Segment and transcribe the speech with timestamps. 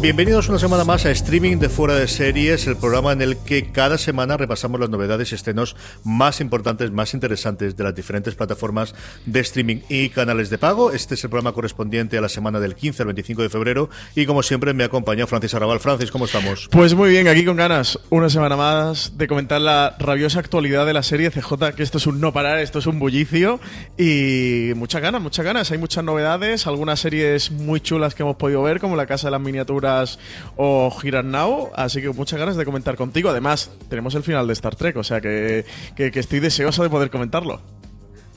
[0.00, 3.70] Bienvenidos una semana más a Streaming de Fuera de Series, el programa en el que
[3.70, 8.94] cada semana repasamos las novedades y estrenos más importantes, más interesantes de las diferentes plataformas
[9.26, 10.90] de streaming y canales de pago.
[10.90, 14.24] Este es el programa correspondiente a la semana del 15 al 25 de febrero y
[14.24, 15.80] como siempre me acompaña Francis Arrabal.
[15.80, 16.70] Francis, ¿cómo estamos?
[16.70, 20.94] Pues muy bien, aquí con ganas, una semana más de comentar la rabiosa actualidad de
[20.94, 23.60] la serie CJ, que esto es un no parar, esto es un bullicio
[23.98, 25.70] y muchas ganas, muchas ganas.
[25.72, 29.32] Hay muchas novedades, algunas series muy chulas que hemos podido ver, como La Casa de
[29.32, 29.89] las Miniaturas
[30.56, 33.30] o Girar Now, así que muchas ganas de comentar contigo.
[33.30, 35.64] Además, tenemos el final de Star Trek, o sea que,
[35.96, 37.60] que, que estoy deseoso de poder comentarlo.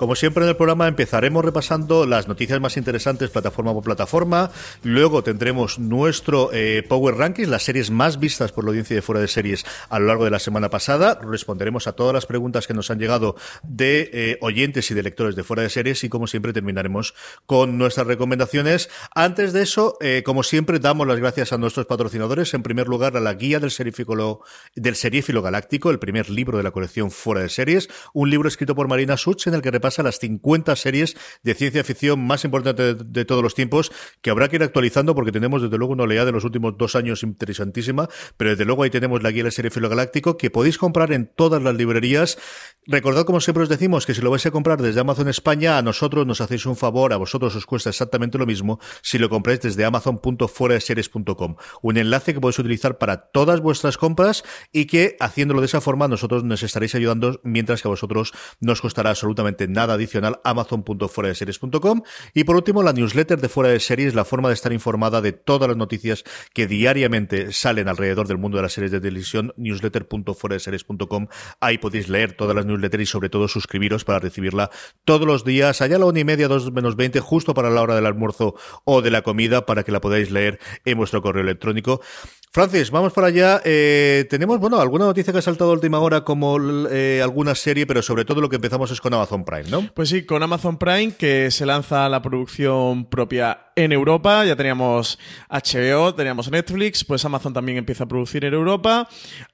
[0.04, 4.52] Como siempre en el programa empezaremos repasando las noticias más interesantes plataforma por plataforma,
[4.84, 9.22] luego tendremos nuestro eh, Power Rankings, las series más vistas por la audiencia de fuera
[9.22, 12.74] de series a lo largo de la semana pasada, responderemos a todas las preguntas que
[12.74, 16.28] nos han llegado de eh, oyentes y de lectores de fuera de series y como
[16.28, 17.14] siempre terminaremos
[17.46, 18.90] con nuestras recomendaciones.
[19.16, 23.16] Antes de eso, eh, como siempre damos las gracias a nuestros patrocinadores, en primer lugar
[23.16, 24.42] a la guía del seriéfilo,
[24.76, 24.96] del
[25.42, 29.16] galáctico, el primer libro de la colección fuera de series, un libro escrito por Marina
[29.16, 33.44] Such en el que repasa las 50 series de ciencia ficción más importantes de, todos
[33.44, 33.92] los tiempos,
[34.22, 36.96] que habrá que ir actualizando porque tenemos desde luego una oleada de los últimos dos
[36.96, 40.78] años interesantísima, pero desde luego ahí tenemos la guía del serie Filo Galáctico que podéis
[40.78, 42.38] comprar en todas las librerías.
[42.88, 45.82] Recordad, como siempre os decimos, que si lo vais a comprar desde Amazon España, a
[45.82, 49.62] nosotros nos hacéis un favor, a vosotros os cuesta exactamente lo mismo si lo compráis
[49.62, 51.56] desde amazon.fueradeseries.com.
[51.82, 56.08] Un enlace que podéis utilizar para todas vuestras compras y que haciéndolo de esa forma
[56.08, 62.04] nosotros nos estaréis ayudando mientras que a vosotros no os costará absolutamente nada adicional amazon.fueradeseries.com
[62.34, 65.34] y por último la newsletter de Fuera de Series, la forma de estar informada de
[65.34, 66.24] todas las noticias
[66.54, 71.28] que diariamente salen alrededor del mundo de las series de televisión, newsletter.fueradeseries.com.
[71.60, 74.70] Ahí podéis leer todas las newsletters y sobre todo suscribiros para recibirla
[75.06, 77.82] todos los días, allá a la una y media, dos menos veinte, justo para la
[77.82, 81.44] hora del almuerzo o de la comida, para que la podáis leer en vuestro correo
[81.44, 82.02] electrónico.
[82.52, 83.62] Francis, vamos para allá.
[83.66, 86.60] Eh, tenemos, bueno, alguna noticia que ha saltado a última hora, como
[86.92, 89.63] eh, alguna serie, pero sobre todo lo que empezamos es con Amazon Prime,
[89.94, 94.46] Pues sí, con Amazon Prime, que se lanza la producción propia en Europa.
[94.46, 95.18] Ya teníamos
[95.50, 99.08] HBO, teníamos Netflix, pues Amazon también empieza a producir en Europa.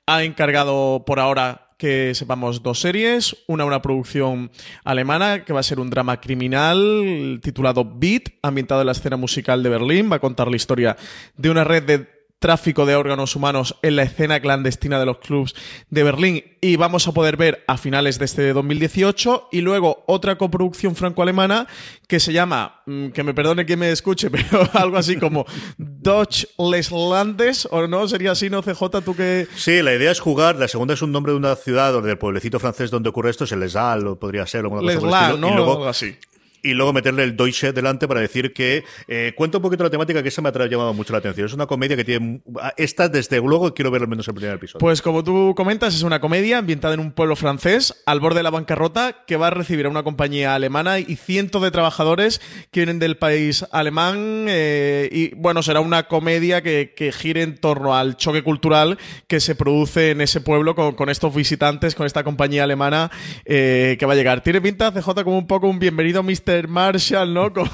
[0.05, 4.51] Ha encargado por ahora que sepamos dos series, una una producción
[4.83, 9.63] alemana que va a ser un drama criminal titulado Beat, ambientado en la escena musical
[9.63, 10.97] de Berlín, va a contar la historia
[11.37, 15.55] de una red de tráfico de órganos humanos en la escena clandestina de los clubs
[15.89, 20.37] de Berlín y vamos a poder ver a finales de este 2018 y luego otra
[20.37, 21.67] coproducción franco-alemana
[22.07, 25.45] que se llama, mm, que me perdone quien me escuche, pero algo así como
[25.77, 29.01] Dodge Les Landes, o no, sería así, ¿no, CJ?
[29.03, 31.95] ¿Tú que Sí, la idea es jugar, la segunda es un nombre de una ciudad
[31.95, 35.01] o del pueblecito francés donde ocurre esto, es el Les o podría ser, o Les
[35.01, 35.49] ¿no?
[35.49, 36.17] Y luego, algo así
[36.61, 40.23] y luego meterle el Deutsche delante para decir que eh, cuenta un poquito la temática
[40.23, 41.45] que se me ha llamado mucho la atención.
[41.45, 42.41] Es una comedia que tiene
[42.77, 44.79] esta desde luego quiero ver al menos el primer episodio.
[44.79, 48.43] Pues como tú comentas es una comedia ambientada en un pueblo francés al borde de
[48.43, 52.81] la bancarrota que va a recibir a una compañía alemana y cientos de trabajadores que
[52.81, 57.95] vienen del país alemán eh, y bueno será una comedia que, que, gire en torno
[57.95, 58.97] al choque cultural
[59.27, 63.11] que se produce en ese pueblo con, con estos visitantes con esta compañía alemana
[63.45, 64.41] eh, que va a llegar.
[64.41, 66.48] Tiene pinta CJ como un poco un bienvenido Mr.
[66.67, 67.53] Marshall, ¿no?
[67.53, 67.69] Con,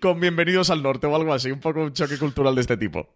[0.00, 3.06] con Bienvenidos al Norte o algo así, un poco un choque cultural de este tipo.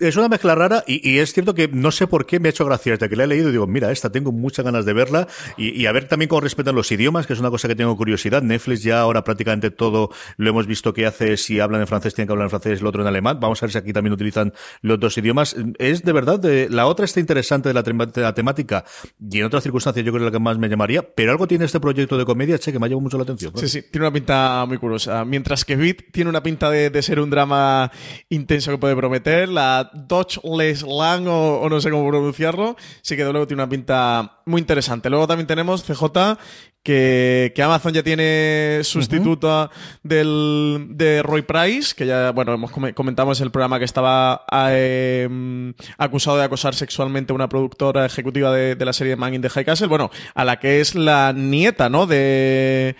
[0.00, 2.64] Es una mezcla rara y, es cierto que no sé por qué me ha hecho
[2.64, 3.52] gracia desde que la he leído.
[3.52, 6.90] Digo, mira, esta tengo muchas ganas de verla y, a ver también cómo respetan los
[6.90, 8.42] idiomas, que es una cosa que tengo curiosidad.
[8.42, 11.36] Netflix ya ahora prácticamente todo lo hemos visto que hace.
[11.36, 13.38] Si hablan en francés, tienen que hablar en francés, el otro en alemán.
[13.40, 14.52] Vamos a ver si aquí también utilizan
[14.82, 15.54] los dos idiomas.
[15.78, 18.84] Es de verdad, de, la otra está interesante de la, temática
[19.30, 21.66] y en otras circunstancias yo creo que la que más me llamaría, pero algo tiene
[21.66, 23.52] este proyecto de comedia, che, que me ha llamado mucho la atención.
[23.56, 25.24] Sí, sí, tiene una pinta muy curiosa.
[25.24, 27.92] Mientras que Beat tiene una pinta de, de ser un drama
[28.28, 32.76] intenso que puede prometer, la a Dodge Les Lang o, no sé cómo pronunciarlo.
[33.02, 35.10] Sí que luego tiene una pinta muy interesante.
[35.10, 36.38] Luego también tenemos CJ
[36.82, 39.70] que, Amazon ya tiene sustituta
[40.02, 46.36] del, de Roy Price, que ya, bueno, hemos comentamos el programa que estaba em, acusado
[46.36, 49.64] de acosar sexualmente a una productora ejecutiva de, de la serie Man in the High
[49.64, 52.06] Castle, bueno, a la que es la nieta, ¿no?
[52.06, 52.96] De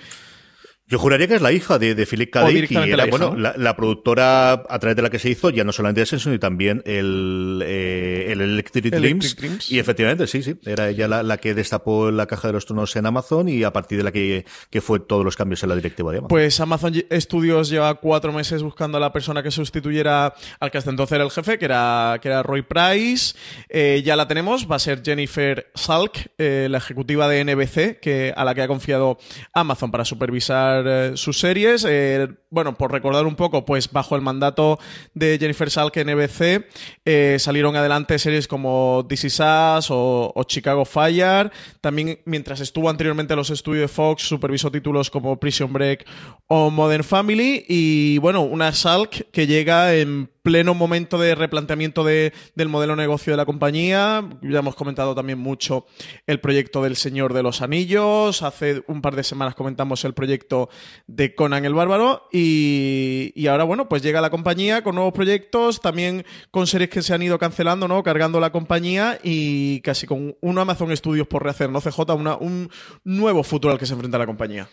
[0.86, 2.46] yo juraría que es la hija de, de Philip K.
[2.48, 5.72] Dick y era, bueno, la, productora a través de la que se hizo ya no
[5.72, 11.08] solamente ese, sino también el, eh, el Electric, Dreams, Y efectivamente, sí, sí, era ella
[11.08, 14.12] la, que destapó la caja de los tronos en Amazon y a partir de la
[14.12, 16.28] que, que fue todos los cambios en la directiva de Amazon.
[16.28, 20.90] Pues Amazon Studios lleva cuatro meses buscando a la persona que sustituyera al que hasta
[20.90, 23.34] entonces era el jefe, que era, que era Roy Price.
[23.70, 28.34] Eh, ya la tenemos, va a ser Jennifer Salk, eh, la ejecutiva de NBC, que,
[28.36, 29.16] a la que ha confiado
[29.54, 31.86] Amazon para supervisar eh, sus series.
[31.88, 34.78] Eh, bueno, por recordar un poco, pues bajo el mandato
[35.12, 36.66] de Jennifer Salk en NBC
[37.04, 41.50] eh, salieron adelante series como This Is Us o, Chicago Fire.
[41.80, 46.06] También, mientras estuvo anteriormente en los estudios de Fox, supervisó títulos como Prison Break
[46.46, 47.64] o Modern Family.
[47.68, 53.02] Y bueno, una Salk que llega en pleno momento de replanteamiento de, del modelo de
[53.02, 54.28] negocio de la compañía.
[54.42, 55.86] Ya hemos comentado también mucho
[56.26, 58.42] el proyecto del Señor de los Anillos.
[58.42, 60.68] Hace un par de semanas comentamos el proyecto
[61.06, 62.28] de Conan el Bárbaro.
[62.30, 67.00] Y, y ahora, bueno, pues llega la compañía con nuevos proyectos, también con series que
[67.00, 68.02] se han ido cancelando, ¿no?
[68.02, 71.80] Cargando la compañía y casi con un Amazon Studios por rehacer, ¿no?
[71.80, 72.70] CJ, una, un
[73.02, 74.68] nuevo futuro al que se enfrenta la compañía.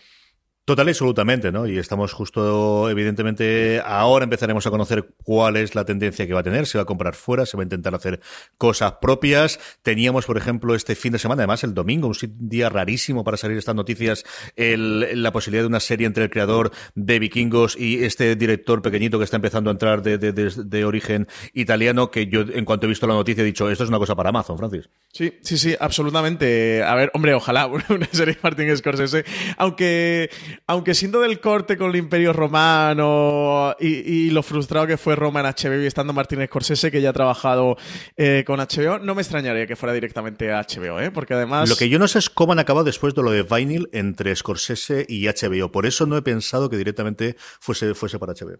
[0.64, 1.66] Total y absolutamente, ¿no?
[1.66, 6.44] Y estamos justo, evidentemente, ahora empezaremos a conocer cuál es la tendencia que va a
[6.44, 6.68] tener.
[6.68, 8.20] Se va a comprar fuera, se va a intentar hacer
[8.58, 9.58] cosas propias.
[9.82, 12.14] Teníamos, por ejemplo, este fin de semana, además el domingo, un
[12.48, 14.24] día rarísimo para salir estas noticias,
[14.54, 19.18] el, la posibilidad de una serie entre el creador de Vikingos y este director pequeñito
[19.18, 22.88] que está empezando a entrar de, de, de, origen italiano, que yo, en cuanto he
[22.88, 24.88] visto la noticia, he dicho, esto es una cosa para Amazon, Francis.
[25.12, 26.84] Sí, sí, sí, absolutamente.
[26.84, 29.24] A ver, hombre, ojalá una serie de Martin Scorsese,
[29.56, 30.30] aunque
[30.66, 35.46] aunque siendo del corte con el Imperio Romano y, lo frustrado que fue Roma en
[35.46, 37.76] HBO y estando Martínez Scorsese, que ya ha trabajado
[38.16, 41.10] eh, con HBO, no me extrañaría que fuera directamente a HBO, ¿eh?
[41.10, 41.68] porque además...
[41.68, 44.34] Lo que yo no sé es cómo han acabado después de lo de Vinyl entre
[44.34, 45.70] Scorsese y HBO.
[45.70, 48.58] Por eso no he pensado que directamente fuese, fuese para HBO.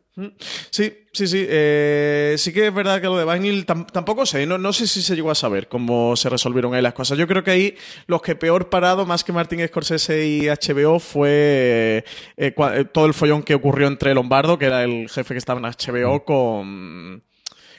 [0.70, 1.46] Sí, sí, sí.
[1.48, 4.46] Eh, sí que es verdad que lo de Vinyl tampoco sé.
[4.46, 7.18] No, no sé si se llegó a saber cómo se resolvieron ahí las cosas.
[7.18, 7.76] Yo creo que ahí
[8.06, 12.04] los que peor parado, más que Martin Scorsese y HBO, fue
[12.36, 15.60] eh, eh, todo el follón que ocurrió entre Lombardo, que era el jefe que estaba
[15.60, 17.22] en HBO, con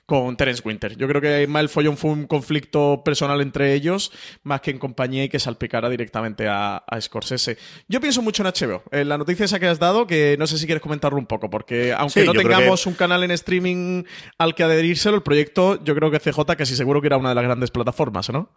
[0.06, 0.98] con Terence Winter.
[0.98, 4.12] Yo creo que más el follón fue un conflicto personal entre ellos,
[4.44, 7.58] más que en compañía y que salpicara directamente a, Scorsese.
[7.88, 8.84] Yo pienso mucho en HBO.
[8.92, 11.50] En la noticia esa que has dado, que no sé si quieres comentarlo un poco,
[11.50, 14.04] porque aunque no tengamos un canal en streaming
[14.38, 17.36] al que adherírselo, el proyecto, yo creo que CJ casi seguro que era una de
[17.36, 18.50] las grandes plataformas, ¿no?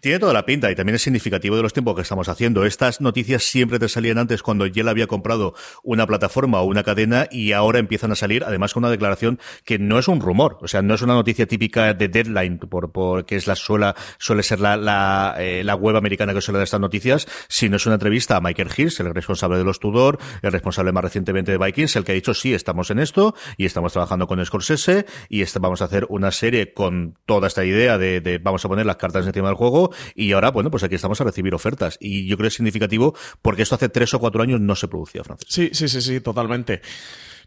[0.00, 2.66] Tiene toda la pinta y también es significativo de los tiempos que estamos haciendo.
[2.66, 7.26] Estas noticias siempre te salían antes cuando Yale había comprado una plataforma o una cadena
[7.30, 10.68] y ahora empiezan a salir, además con una declaración que no es un rumor, o
[10.68, 14.76] sea, no es una noticia típica de Deadline, por, que es la suele ser la,
[14.76, 18.68] la, eh, web americana que suele dar estas noticias, sino es una entrevista a Michael
[18.76, 22.14] Hirsch, el responsable de los Tudor, el responsable más recientemente de Vikings, el que ha
[22.14, 26.30] dicho sí, estamos en esto y estamos trabajando con Scorsese y vamos a hacer una
[26.30, 29.85] serie con toda esta idea de, de vamos a poner las cartas encima del juego
[30.14, 31.96] y ahora, bueno, pues aquí estamos a recibir ofertas.
[32.00, 34.88] Y yo creo que es significativo porque esto hace tres o cuatro años no se
[34.88, 35.48] producía, Francis.
[35.50, 36.82] Sí, sí, sí, sí, totalmente.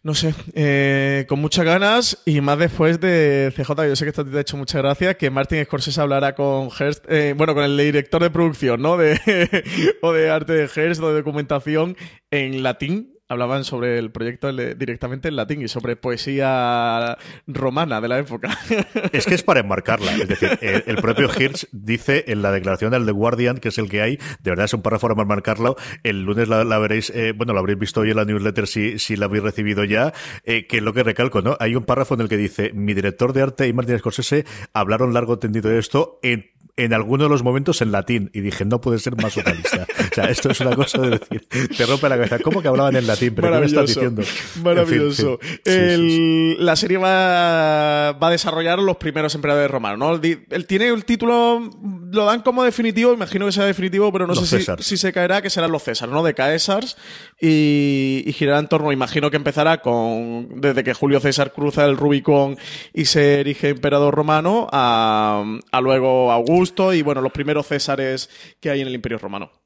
[0.01, 4.25] No sé, eh, con muchas ganas y más después de CJ, yo sé que esto
[4.25, 7.75] te ha hecho mucha gracia, que Martin Scorsese hablará con Hearst, eh, bueno, con el
[7.75, 8.95] director de producción, ¿no?
[8.95, 9.19] De,
[10.01, 11.97] o de arte de Hearst o de documentación
[12.31, 17.17] en latín hablaban sobre el proyecto directamente en latín y sobre poesía
[17.47, 18.57] romana de la época.
[19.13, 20.11] Es que es para enmarcarla.
[20.13, 23.89] Es decir, el, propio Hirsch dice en la declaración del The Guardian, que es el
[23.89, 25.75] que hay, de verdad es un párrafo para enmarcarlo.
[26.03, 29.15] El lunes la, veréis, eh, bueno, lo habréis visto hoy en la newsletter si, si
[29.15, 31.55] la habéis recibido ya, eh, que es lo que recalco, ¿no?
[31.59, 35.13] Hay un párrafo en el que dice, mi director de arte y Martin Scorsese hablaron
[35.13, 38.79] largo tendido de esto en en alguno de los momentos en latín y dije, no
[38.79, 39.85] puede ser más surrealista.
[40.11, 41.45] o sea, esto es una cosa de decir,
[41.75, 42.39] te rompe la cabeza.
[42.39, 43.18] ¿Cómo que hablaban en latín?
[43.19, 44.21] ¿Pero qué me estás diciendo?
[44.63, 45.39] Maravilloso.
[45.65, 50.29] La serie va, va, a desarrollar los primeros emperadores romanos, ¿no?
[50.49, 51.69] Él tiene el título,
[52.11, 55.49] lo dan como definitivo, imagino que sea definitivo, pero no sé si, se caerá, que
[55.49, 56.23] serán los César, ¿no?
[56.23, 56.97] De Caesars
[57.39, 61.97] y, y girará en torno, imagino que empezará con, desde que Julio César cruza el
[61.97, 62.57] Rubicón
[62.93, 68.69] y se erige emperador romano, a, a luego Augusto y bueno, los primeros Césares que
[68.69, 69.58] hay en el Imperio Romano.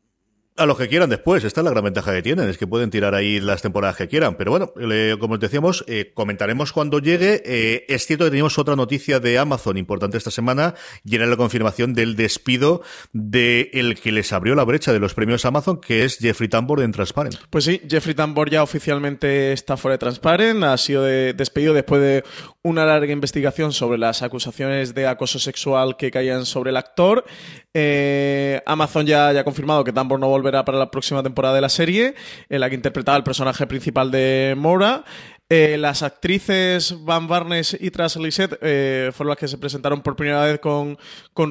[0.56, 2.92] A los que quieran después, esta es la gran ventaja que tienen, es que pueden
[2.92, 4.36] tirar ahí las temporadas que quieran.
[4.36, 4.72] Pero bueno,
[5.20, 7.42] como os decíamos, eh, comentaremos cuando llegue.
[7.44, 11.38] Eh, es cierto que teníamos otra noticia de Amazon importante esta semana y era la
[11.38, 12.84] confirmación del despido
[13.14, 16.82] de el que les abrió la brecha de los premios Amazon, que es Jeffrey Tambor
[16.82, 17.36] en Transparent.
[17.50, 22.24] Pues sí, Jeffrey Tambor ya oficialmente está fuera de Transparent, ha sido despedido después de
[22.62, 27.26] una larga investigación sobre las acusaciones de acoso sexual que caían sobre el actor.
[27.74, 31.70] Eh, Amazon ya, ha confirmado que Tambor no volverá para la próxima temporada de la
[31.70, 32.16] serie,
[32.50, 35.04] en la que interpretaba el personaje principal de Mora.
[35.50, 40.16] Eh, las actrices Van Barnes y Tras Lisette eh, fueron las que se presentaron por
[40.16, 40.98] primera vez con,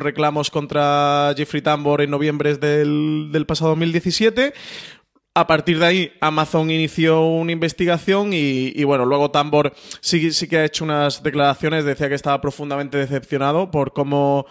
[0.00, 4.54] reclamos contra Jeffrey Tambor en noviembre del, del pasado 2017.
[5.34, 10.58] A partir de ahí, Amazon inició una investigación y, bueno, luego Tambor sí, sí, que
[10.58, 14.44] ha hecho unas declaraciones, decía que estaba profundamente decepcionado por cómo,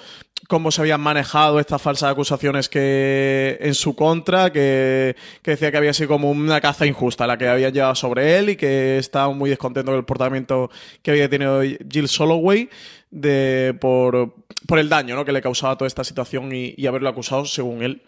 [0.51, 5.93] cómo se habían manejado estas falsas acusaciones que en su contra, que, decía que había
[5.93, 9.49] sido como una caza injusta la que habían llevado sobre él y que estaba muy
[9.49, 10.69] descontento con el comportamiento
[11.01, 12.69] que había tenido Jill Soloway
[13.11, 14.35] de, por,
[14.67, 15.23] por el daño ¿no?
[15.23, 18.01] que le causaba toda esta situación y, y haberlo acusado, según él,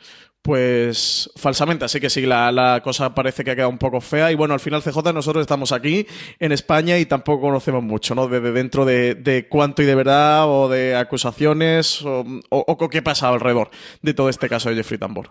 [0.43, 1.85] pues falsamente.
[1.85, 4.31] Así que sí, la, cosa parece que ha quedado un poco fea.
[4.31, 6.05] Y bueno, al final, CJ, nosotros estamos aquí
[6.39, 8.27] en España y tampoco conocemos mucho, ¿no?
[8.27, 13.71] De, dentro de, cuánto y de verdad, o de acusaciones, o, o, qué pasa alrededor
[14.01, 15.29] de todo este caso de Jeffrey Tambor.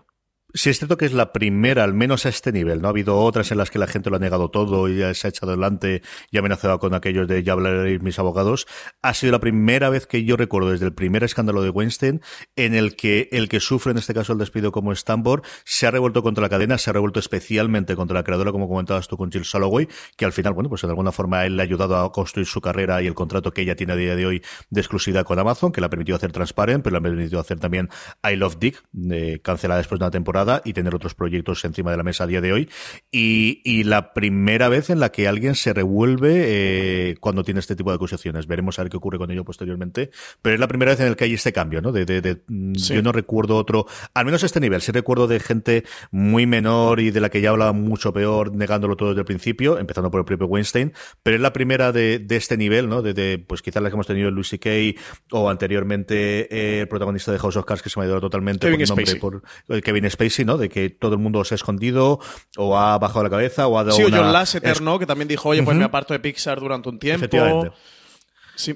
[0.54, 2.88] Sí, es cierto que es la primera, al menos a este nivel, ¿no?
[2.88, 5.30] Ha habido otras en las que la gente lo ha negado todo y se ha
[5.30, 8.66] echado adelante y ha amenazado con aquellos de ya hablaréis mis abogados.
[9.00, 12.20] Ha sido la primera vez que yo recuerdo desde el primer escándalo de Weinstein
[12.54, 15.90] en el que el que sufre, en este caso el despido como Stambor, se ha
[15.90, 19.32] revuelto contra la cadena, se ha revuelto especialmente contra la creadora, como comentabas tú con
[19.32, 22.12] Jill Soloway, que al final, bueno, pues de alguna forma él le ha ayudado a
[22.12, 25.24] construir su carrera y el contrato que ella tiene a día de hoy de exclusividad
[25.24, 27.88] con Amazon, que le ha permitido hacer transparent, pero le ha permitido hacer también
[28.22, 31.96] I Love Dick, de, cancelada después de una temporada y tener otros proyectos encima de
[31.96, 32.68] la mesa a día de hoy.
[33.10, 37.76] Y, y la primera vez en la que alguien se revuelve eh, cuando tiene este
[37.76, 38.46] tipo de acusaciones.
[38.46, 40.10] Veremos a ver qué ocurre con ello posteriormente.
[40.40, 41.92] Pero es la primera vez en la que hay este cambio, ¿no?
[41.92, 44.80] De, de, de mm, Yo no recuerdo otro, al menos este nivel.
[44.80, 48.96] Sí recuerdo de gente muy menor y de la que ya hablaba mucho peor, negándolo
[48.96, 50.92] todo desde el principio, empezando por el propio Weinstein.
[51.22, 53.02] Pero es la primera de, de este nivel, ¿no?
[53.02, 54.96] De, pues quizás la que hemos tenido en Lucy Kay
[55.30, 58.70] o anteriormente eh, el protagonista de House of Cards que se me ha ido totalmente
[58.70, 60.56] Kevin por nombre, por el Kevin Spacey ¿no?
[60.56, 62.20] De que todo el mundo se ha escondido
[62.56, 64.18] o ha bajado la cabeza o ha dado sí, una...
[64.18, 64.98] John Lasseter, ¿no?
[64.98, 67.24] Que también dijo, oye, pues me aparto de Pixar durante un tiempo.
[67.24, 67.72] Efectivamente.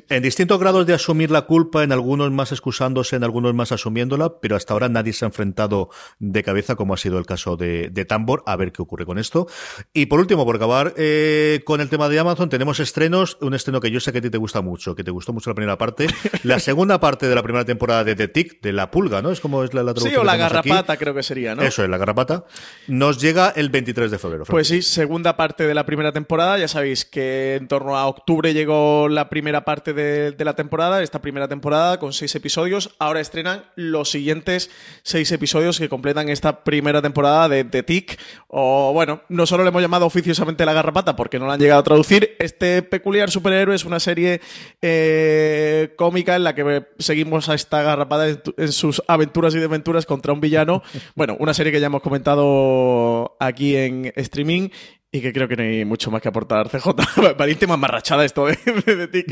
[0.08, 4.40] En distintos grados de asumir la culpa, en algunos más excusándose, en algunos más asumiéndola,
[4.40, 7.90] pero hasta ahora nadie se ha enfrentado de cabeza, como ha sido el caso de,
[8.08, 9.46] Tambor, a ver qué ocurre con esto.
[9.92, 13.80] Y por último, por acabar eh, con el tema de Amazon, tenemos estrenos, un estreno
[13.80, 15.78] que yo sé que a ti te gusta mucho, que te gustó mucho la primera
[15.78, 16.06] parte,
[16.42, 19.30] la segunda parte de la primera temporada de The Tick, de La Pulga, ¿no?
[19.30, 20.10] Es como es la, traducción.
[20.10, 21.62] Sí, o La Garrapata creo que sería, ¿no?
[21.62, 22.44] Eso es, La Garrapata.
[22.88, 24.44] Nos llega el 23 de febrero.
[24.44, 28.54] Pues sí, segunda parte de la primera temporada, ya sabéis que en torno a octubre
[28.54, 32.96] llegó la primera parte de, de la temporada, esta primera temporada con seis episodios.
[32.98, 34.70] Ahora estrenan los siguientes
[35.02, 38.18] seis episodios que completan esta primera temporada de The Tick.
[38.48, 41.80] O bueno, no solo le hemos llamado oficiosamente La Garrapata porque no la han llegado
[41.80, 42.36] a traducir.
[42.38, 44.40] Este peculiar superhéroe es una serie
[44.80, 50.32] eh, cómica en la que seguimos a esta garrapata en sus aventuras y desventuras contra
[50.32, 50.82] un villano.
[51.14, 54.68] Bueno, una serie que ya hemos comentado aquí en streaming
[55.16, 56.90] y que creo que no hay mucho más que aportar, CJ.
[57.36, 58.56] Parece más marrachada esto de,
[58.96, 59.24] de ti.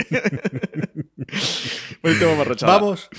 [2.37, 2.79] marrachada.
[2.79, 3.11] Vamos.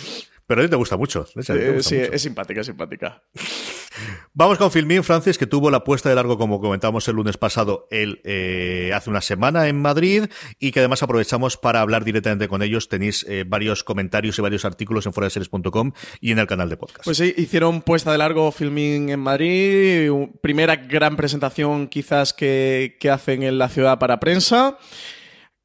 [0.47, 1.25] Pero a ti te gusta mucho.
[1.25, 3.23] sí, es simpática, es simpática.
[4.33, 7.87] Vamos con Filmin, Francis, que tuvo la puesta de largo, como comentamos el lunes pasado,
[7.89, 10.25] él eh, hace una semana en Madrid
[10.59, 12.89] y que además aprovechamos para hablar directamente con ellos.
[12.89, 17.05] Tenéis eh, varios comentarios y varios artículos en foradeseries.com y en el canal de podcast.
[17.05, 20.11] Pues sí, hicieron puesta de largo Filmin en Madrid,
[20.41, 24.77] primera gran presentación quizás que, que hacen en la ciudad para prensa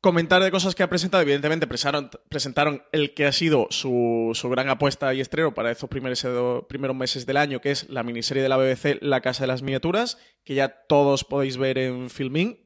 [0.00, 1.22] comentar de cosas que ha presentado.
[1.22, 6.24] Evidentemente, presentaron, el que ha sido su, su, gran apuesta y estreno para estos primeros,
[6.68, 9.62] primeros meses del año, que es la miniserie de la BBC La Casa de las
[9.62, 12.58] Miniaturas, que ya todos podéis ver en Filmin.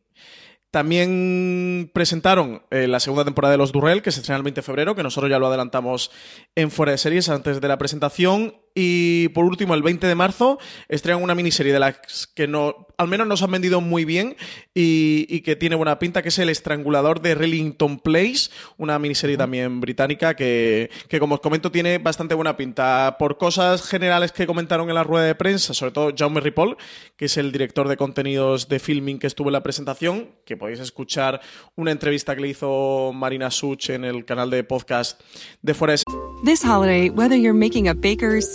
[0.71, 4.65] También presentaron eh, la segunda temporada de Los Durrell, que se estrena el 20 de
[4.65, 6.11] febrero, que nosotros ya lo adelantamos
[6.57, 8.57] en Fuera de Series antes de la presentación.
[8.75, 13.07] Y por último, el 20 de marzo, estrenan una miniserie de las que no, al
[13.07, 14.37] menos nos han vendido muy bien
[14.75, 19.81] y, que tiene buena pinta, que es El Estrangulador de Rillington Place, una miniserie también
[19.81, 23.17] británica que, que, como os comento, tiene bastante buena pinta.
[23.19, 26.77] Por cosas generales que comentaron en la rueda de prensa, sobre todo Jaume Ripoll,
[27.17, 30.81] que es el director de contenidos de filming que estuvo en la presentación, que podéis
[30.81, 31.41] escuchar
[31.77, 35.21] una entrevista que le hizo Marina Such en el canal de podcast
[35.63, 35.95] de Fuera
[36.45, 38.55] This holiday, whether you're making a Baker's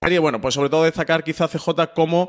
[0.00, 2.28] Bueno, pues sobre todo destacar quizá CJ como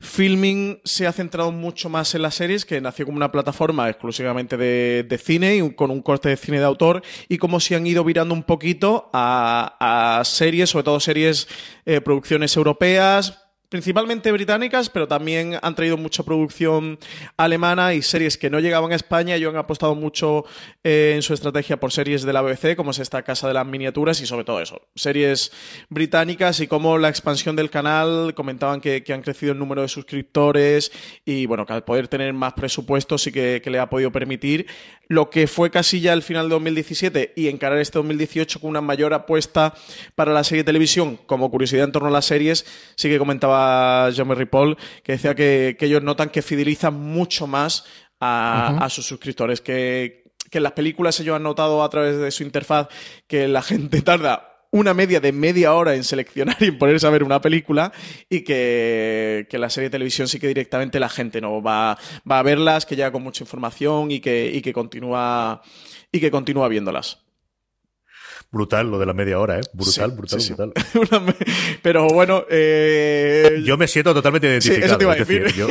[0.00, 4.56] Filming se ha centrado mucho más en las series, que nació como una plataforma exclusivamente
[4.56, 8.02] de, cine y con un corte de cine de autor, y cómo se han ido
[8.02, 11.46] virando un poquito a, series, sobre todo series,
[11.86, 13.41] eh, producciones europeas,
[13.72, 16.98] principalmente británicas, pero también han traído mucha producción
[17.38, 19.34] alemana y series que no llegaban a España.
[19.34, 20.44] Ellos han apostado mucho
[20.84, 23.66] eh, en su estrategia por series de la BBC, como es esta Casa de las
[23.66, 25.52] Miniaturas y sobre todo eso, series
[25.88, 30.92] británicas y cómo la expansión del canal, comentaban que, han crecido el número de suscriptores
[31.24, 34.66] y bueno, que al poder tener más presupuesto sí que le ha podido permitir
[35.12, 38.80] lo que fue casi ya el final de 2017 y encarar este 2018 con una
[38.80, 39.74] mayor apuesta
[40.14, 42.64] para la serie de televisión, como curiosidad en torno a las series,
[42.96, 47.84] sí que comentaba Jean-Marie Paul, que decía que, ellos notan que fidelizan mucho más
[48.20, 52.42] a, sus suscriptores, que, que en las películas ellos han notado a través de su
[52.42, 52.88] interfaz
[53.26, 57.10] que la gente tarda una media de media hora en seleccionar y en ponerse a
[57.10, 57.92] ver una película
[58.28, 61.96] y que, la serie de televisión sí que directamente la gente no va,
[62.28, 65.62] va a verlas, que llega con mucha información y que, y que continúa
[66.10, 67.18] y que continúa viéndolas.
[68.50, 69.62] Brutal lo de la media hora, ¿eh?
[69.72, 70.40] Brutal, brutal,
[70.94, 71.34] brutal.
[71.82, 73.62] Pero bueno, eh...
[73.64, 74.86] yo me siento totalmente identificado.
[74.86, 75.54] eso te iba a decir.
[75.54, 75.68] yo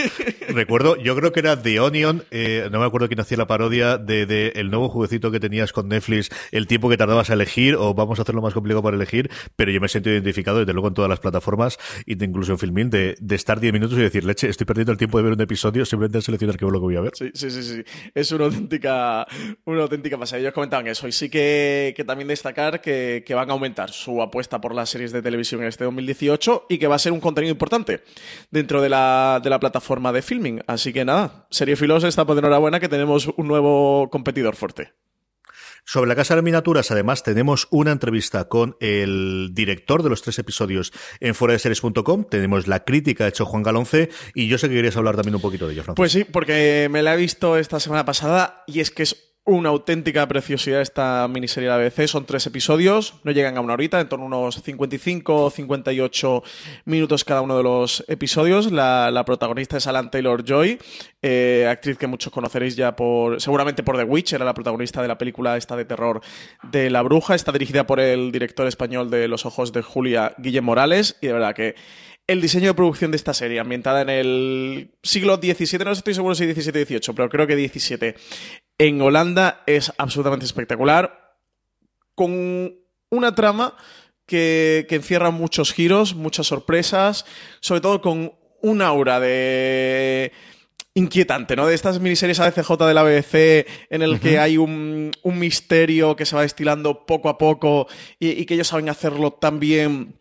[0.51, 3.97] recuerdo, yo creo que era The Onion, eh, no me acuerdo quién hacía la parodia
[3.97, 7.93] de, el nuevo jueguecito que tenías con Netflix, el tiempo que tardabas a elegir, o
[7.93, 10.93] vamos a hacerlo más complicado para elegir, pero yo me siento identificado desde luego en
[10.93, 14.65] todas las plataformas, incluso en Filmin, de, de estar 10 minutos y decir, leche, estoy
[14.65, 17.01] perdiendo el tiempo de ver un episodio simplemente seleccionar qué es lo que voy a
[17.01, 17.11] ver.
[17.15, 17.83] Sí, sí, sí, sí.
[18.13, 19.27] Es una auténtica,
[19.65, 20.39] una auténtica pasada.
[20.39, 24.59] Ellos comentaban eso y sí que, que también destacar que, van a aumentar su apuesta
[24.59, 27.51] por las series de televisión en este 2018 y que va a ser un contenido
[27.51, 28.03] importante
[28.49, 30.63] dentro de la, plataforma de filming.
[30.67, 34.93] Así que nada, Serie Filos está por enhorabuena que tenemos un nuevo competidor fuerte.
[35.83, 40.37] Sobre la Casa de Miniaturas, además, tenemos una entrevista con el director de los tres
[40.37, 42.25] episodios en foradeseries.com.
[42.29, 45.65] Tenemos la crítica hecho Juan Galonce y yo sé que querías hablar también un poquito
[45.65, 46.01] de ello, Francisco.
[46.01, 49.69] Pues sí, porque me la he visto esta semana pasada y es que es una
[49.69, 52.07] auténtica preciosidad esta miniserie de la BBC.
[52.07, 56.43] Son tres episodios, no llegan a una horita, en torno a unos 55 o 58
[56.85, 58.71] minutos cada uno de los episodios.
[58.71, 60.79] La, protagonista es Alan Taylor Joy,
[61.21, 65.07] eh, actriz que muchos conoceréis ya por, seguramente por The Witch, era la protagonista de
[65.07, 66.21] la película esta de terror
[66.63, 67.33] de La Bruja.
[67.35, 71.33] Está dirigida por el director español de Los Ojos de Julia, Guillermo Morales, y de
[71.33, 71.75] verdad que
[72.27, 76.35] el diseño de producción de esta serie, ambientada en el siglo XVII, no estoy seguro
[76.35, 78.15] si XVII-XVIII, pero creo que XVII,
[78.81, 81.35] en Holanda, es absolutamente espectacular,
[82.15, 82.73] con
[83.11, 83.77] una trama
[84.25, 87.25] que, encierra muchos giros, muchas sorpresas,
[87.59, 90.31] sobre todo con un aura de
[90.95, 91.67] inquietante, ¿no?
[91.67, 96.35] De estas miniseries ACJ de la BBC en el que hay un, misterio que se
[96.35, 100.20] va destilando poco a poco y, y, que ellos saben hacerlo tan bien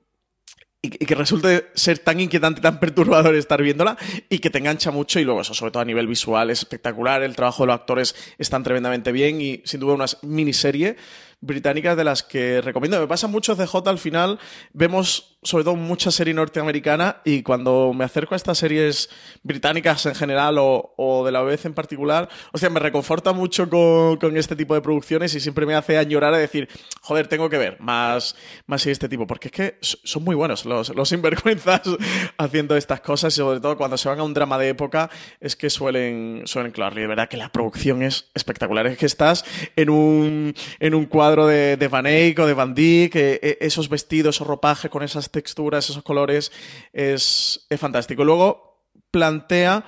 [0.82, 3.96] y, que resulte ser tan inquietante, tan perturbador estar viéndola
[4.28, 7.22] y que te engancha mucho y luego eso, sobre todo a nivel visual, es espectacular,
[7.22, 10.96] el trabajo de los actores están tremendamente bien y sin duda una miniserie
[11.42, 13.00] británicas de las que recomiendo.
[13.00, 14.38] Me pasa mucho CJ al final,
[14.72, 19.08] vemos sobre todo mucha serie norteamericana y cuando me acerco a estas series
[19.42, 24.36] británicas en general o, de la BBC en particular, o sea, me reconforta mucho con,
[24.36, 26.68] este tipo de producciones y siempre me hace añorar a decir,
[27.00, 30.66] joder, tengo que ver más, más de este tipo, porque es que son muy buenos
[30.66, 31.82] los, los sinvergüenzas
[32.36, 35.56] haciendo estas cosas y sobre todo cuando se van a un drama de época es
[35.56, 37.02] que suelen, suelen clavarle.
[37.02, 41.46] De verdad que la producción es espectacular, es que estás en un, en un cuadro
[41.46, 45.29] de, Van Eyck o de Van Dyck, eh, eh, esos vestidos, esos ropajes con esas
[45.30, 46.52] texturas, esos colores,
[46.92, 48.24] es, fantástico.
[48.24, 49.84] Luego plantea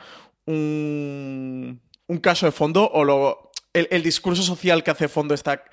[0.46, 1.80] un,
[2.20, 5.64] caso de fondo o el, discurso social que hace fondo esta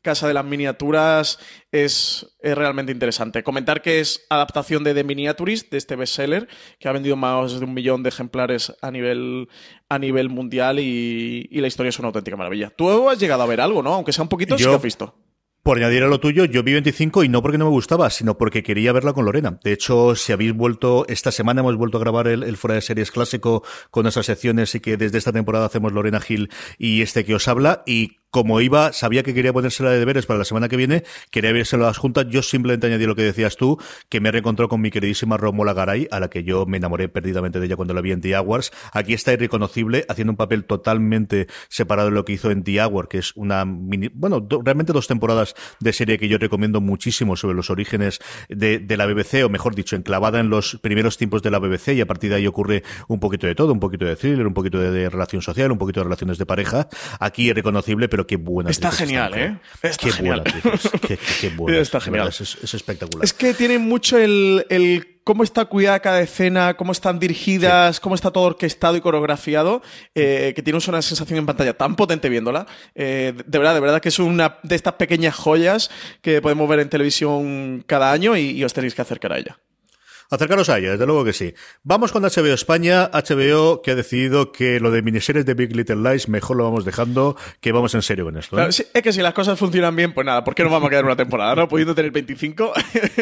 [0.00, 1.40] Casa de las Miniaturas
[1.72, 3.42] es, realmente interesante.
[3.42, 7.64] Comentar que es adaptación de The Miniaturist, de este bestseller, que ha vendido más de
[7.64, 9.48] un millón de ejemplares a nivel,
[9.88, 12.70] a nivel mundial y, la historia es una auténtica maravilla.
[12.70, 13.92] Tú has llegado a ver algo, ¿no?
[13.92, 15.14] Aunque sea un poquito, sí que has visto.
[15.62, 18.38] Por añadir a lo tuyo, yo vi 25 y no porque no me gustaba, sino
[18.38, 19.58] porque quería verla con Lorena.
[19.62, 22.80] De hecho, si habéis vuelto, esta semana hemos vuelto a grabar el, el Fuera de
[22.80, 27.24] Series clásico con esas secciones y que desde esta temporada hacemos Lorena Gil y este
[27.24, 27.82] que os habla.
[27.86, 31.52] Y como iba, sabía que quería ponérsela de deberes para la semana que viene, quería
[31.52, 32.26] vérselo a las juntas.
[32.28, 36.08] Yo simplemente añadí lo que decías tú, que me reencontró con mi queridísima Romola Garay,
[36.10, 38.70] a la que yo me enamoré perdidamente de ella cuando la vi en The Hours.
[38.92, 43.08] Aquí está irreconocible, haciendo un papel totalmente separado de lo que hizo en The Hour,
[43.08, 47.54] que es una mini, bueno, realmente dos temporadas de serie que yo recomiendo muchísimo sobre
[47.54, 51.50] los orígenes de, de la BBC, o mejor dicho, enclavada en los primeros tiempos de
[51.50, 54.16] la BBC, y a partir de ahí ocurre un poquito de todo, un poquito de
[54.16, 56.88] thriller, un poquito de, relación social, un poquito de relaciones de pareja.
[57.20, 59.58] Aquí irreconocible, pero qué buena Está genial, ¿eh?
[59.82, 60.42] Está qué genial.
[60.42, 61.78] Buena qué, qué, buena.
[61.78, 62.28] Está genial.
[62.28, 63.24] Es, es, espectacular.
[63.24, 68.14] Es que tiene mucho el, el cómo está cuidada cada escena, cómo están dirigidas, cómo
[68.14, 69.82] está todo orquestado y coreografiado,
[70.14, 72.66] eh, que tiene una sensación en pantalla tan potente viéndola.
[72.94, 75.90] Eh, de verdad, de verdad que es una de estas pequeñas joyas
[76.22, 79.58] que podemos ver en televisión cada año y os tenéis que acercar a ella.
[80.30, 81.54] Acercaros a ella, desde luego que sí.
[81.82, 85.96] Vamos con HBO España, HBO que ha decidido que lo de miniseries de Big Little
[85.96, 88.60] Lies mejor lo vamos dejando, que vamos en serio con esto.
[88.60, 88.68] ¿eh?
[88.68, 91.06] es que si las cosas funcionan bien, pues nada, ¿por qué no vamos a quedar
[91.06, 91.54] una temporada?
[91.54, 91.66] ¿no?
[91.66, 92.74] Pudiendo tener 25.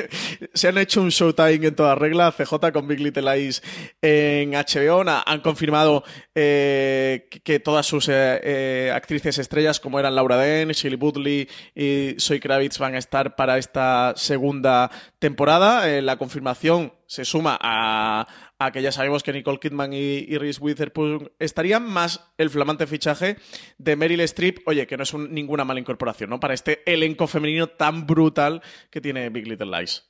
[0.52, 3.62] Se han hecho un showtime en toda regla, CJ con Big Little Lies
[4.02, 5.04] en HBO.
[5.06, 6.02] han confirmado
[6.34, 12.40] eh, que todas sus eh, actrices estrellas, como eran Laura Dern, Shirley Woodley y Zoe
[12.40, 14.90] Kravitz, van a estar para esta segunda
[15.20, 15.86] temporada.
[16.00, 18.26] la confirmación se suma a,
[18.72, 23.36] que ya sabemos que Nicole Kidman y, Reese Witherspoon estarían, más el flamante fichaje
[23.78, 26.40] de Meryl Streep, oye, que no es ninguna mala incorporación, ¿no?
[26.40, 30.08] Para este elenco femenino tan brutal que tiene Big Little Lies.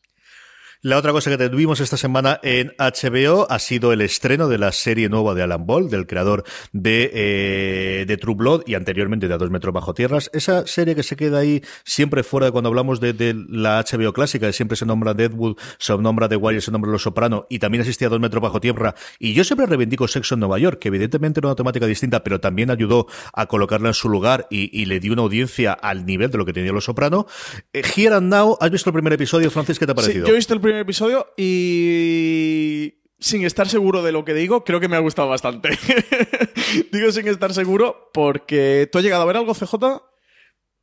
[0.87, 4.71] La otra cosa que tuvimos esta semana en HBO ha sido el estreno de la
[4.71, 9.35] serie nueva de Alan Ball, del creador de, eh, de True Blood y anteriormente de
[9.35, 10.31] A Dos Metros Bajo Tierras.
[10.33, 14.13] Esa serie que se queda ahí siempre fuera de cuando hablamos de, de la HBO
[14.13, 17.59] clásica, que siempre se nombra Deadwood, se nombra The Wire, se nombra Los Soprano y
[17.59, 18.95] también existía a Dos Metros Bajo Tierra.
[19.19, 22.39] Y yo siempre reivindico Sexo en Nueva York, que evidentemente era una temática distinta, pero
[22.39, 26.39] también ayudó a colocarla en su lugar y, le dio una audiencia al nivel de
[26.39, 27.27] lo que tenía Los Soprano.
[27.73, 29.81] Eh, Here and Now, ¿has visto el primer episodio, Francis?
[29.81, 30.27] ¿Qué te ha parecido?
[30.27, 34.65] Sí, yo he visto el primer episodio y sin estar seguro de lo que digo,
[34.65, 35.71] creo que me ha gustado bastante.
[36.93, 39.75] digo sin estar seguro porque ¿tú has llegado a ver algo, CJ?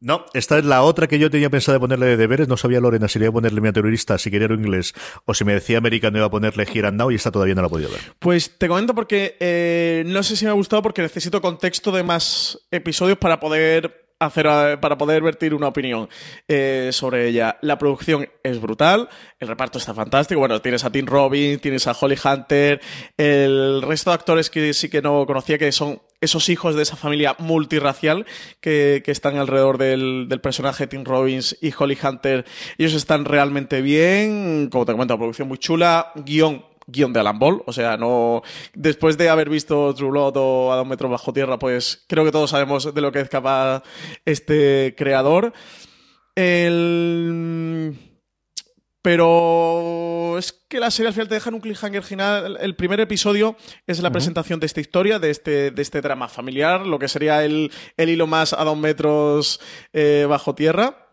[0.03, 2.49] No, esta es la otra que yo tenía pensado de ponerle de deberes.
[2.49, 5.45] No sabía Lorena si le iba a ponerle mi terrorista, si quería inglés, o si
[5.45, 7.69] me decía americano iba a ponerle Here and Now y esta todavía no la he
[7.69, 8.01] podido ver.
[8.19, 12.03] Pues te comento porque eh, no sé si me ha gustado porque necesito contexto de
[12.03, 16.09] más episodios para poder hacer eh, para poder vertir una opinión
[16.47, 17.57] eh, sobre ella.
[17.61, 19.09] La producción es brutal,
[19.39, 20.39] el reparto está fantástico.
[20.39, 22.81] Bueno, tienes a Tim Robbins, tienes a Holly Hunter,
[23.17, 26.95] el resto de actores que sí que no conocía, que son esos hijos de esa
[26.95, 28.25] familia multirracial
[28.61, 32.45] que, están alrededor del, del, personaje Tim Robbins y Holly Hunter.
[32.77, 37.63] Ellos están realmente bien, como te comento, producción muy chula, guion guion de Alan Ball.
[37.65, 38.41] O sea, no.
[38.73, 42.31] Después de haber visto True Blood o A dos metros bajo tierra, pues creo que
[42.31, 43.83] todos sabemos de lo que es capaz
[44.25, 45.53] este creador.
[46.35, 47.95] El.
[49.01, 52.57] Pero es que la serie al final te deja en un cliffhanger final.
[52.61, 56.87] El primer episodio es la presentación de esta historia, de este, de este drama familiar,
[56.87, 59.59] lo que sería el, el hilo más a dos metros
[59.91, 61.03] eh, bajo tierra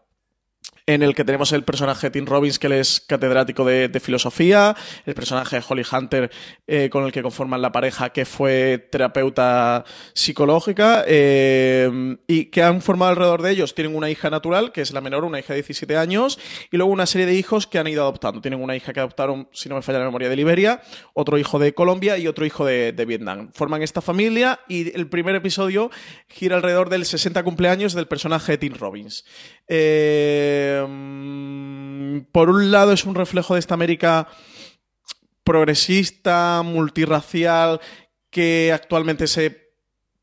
[0.95, 4.77] en el que tenemos el personaje de Tim Robbins, que él es catedrático de, filosofía,
[5.07, 6.31] el personaje de Holly Hunter,
[6.67, 12.83] eh, con el que conforman la pareja, que fue terapeuta psicológica, eh, y que han
[12.83, 13.75] formado alrededor de ellos.
[13.75, 16.41] Tienen una hija natural, que es la menor, una hija de 17 años,
[16.73, 18.41] y luego una serie de hijos que han ido adoptando.
[18.41, 20.83] Tienen una hija que adoptaron, si no me falla la memoria, de Liberia,
[21.15, 23.51] otro hijo de Colombia y otro hijo de, de Vietnam.
[23.55, 25.91] Forman esta familia y el primer episodio
[26.29, 29.25] gira alrededor del 60 cumpleaños del personaje de Tim Robbins.
[29.69, 30.80] Eh,
[32.33, 34.29] por un lado es un reflejo de esta América
[35.45, 37.81] progresista, multirracial,
[38.31, 39.71] que actualmente se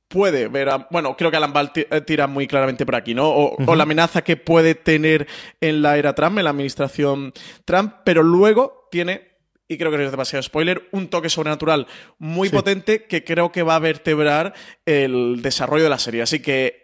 [0.08, 3.30] puede ver, bueno, creo que Alan Ball eh, tira muy claramente por aquí, ¿no?
[3.30, 5.28] O, la amenaza que puede tener
[5.60, 7.34] en la era Trump, en la administración
[7.66, 9.28] Trump, pero luego tiene,
[9.68, 11.88] y creo que no es demasiado spoiler, un toque sobrenatural
[12.20, 14.54] muy potente que creo que va a vertebrar
[14.86, 16.22] el desarrollo de la serie.
[16.22, 16.80] Así que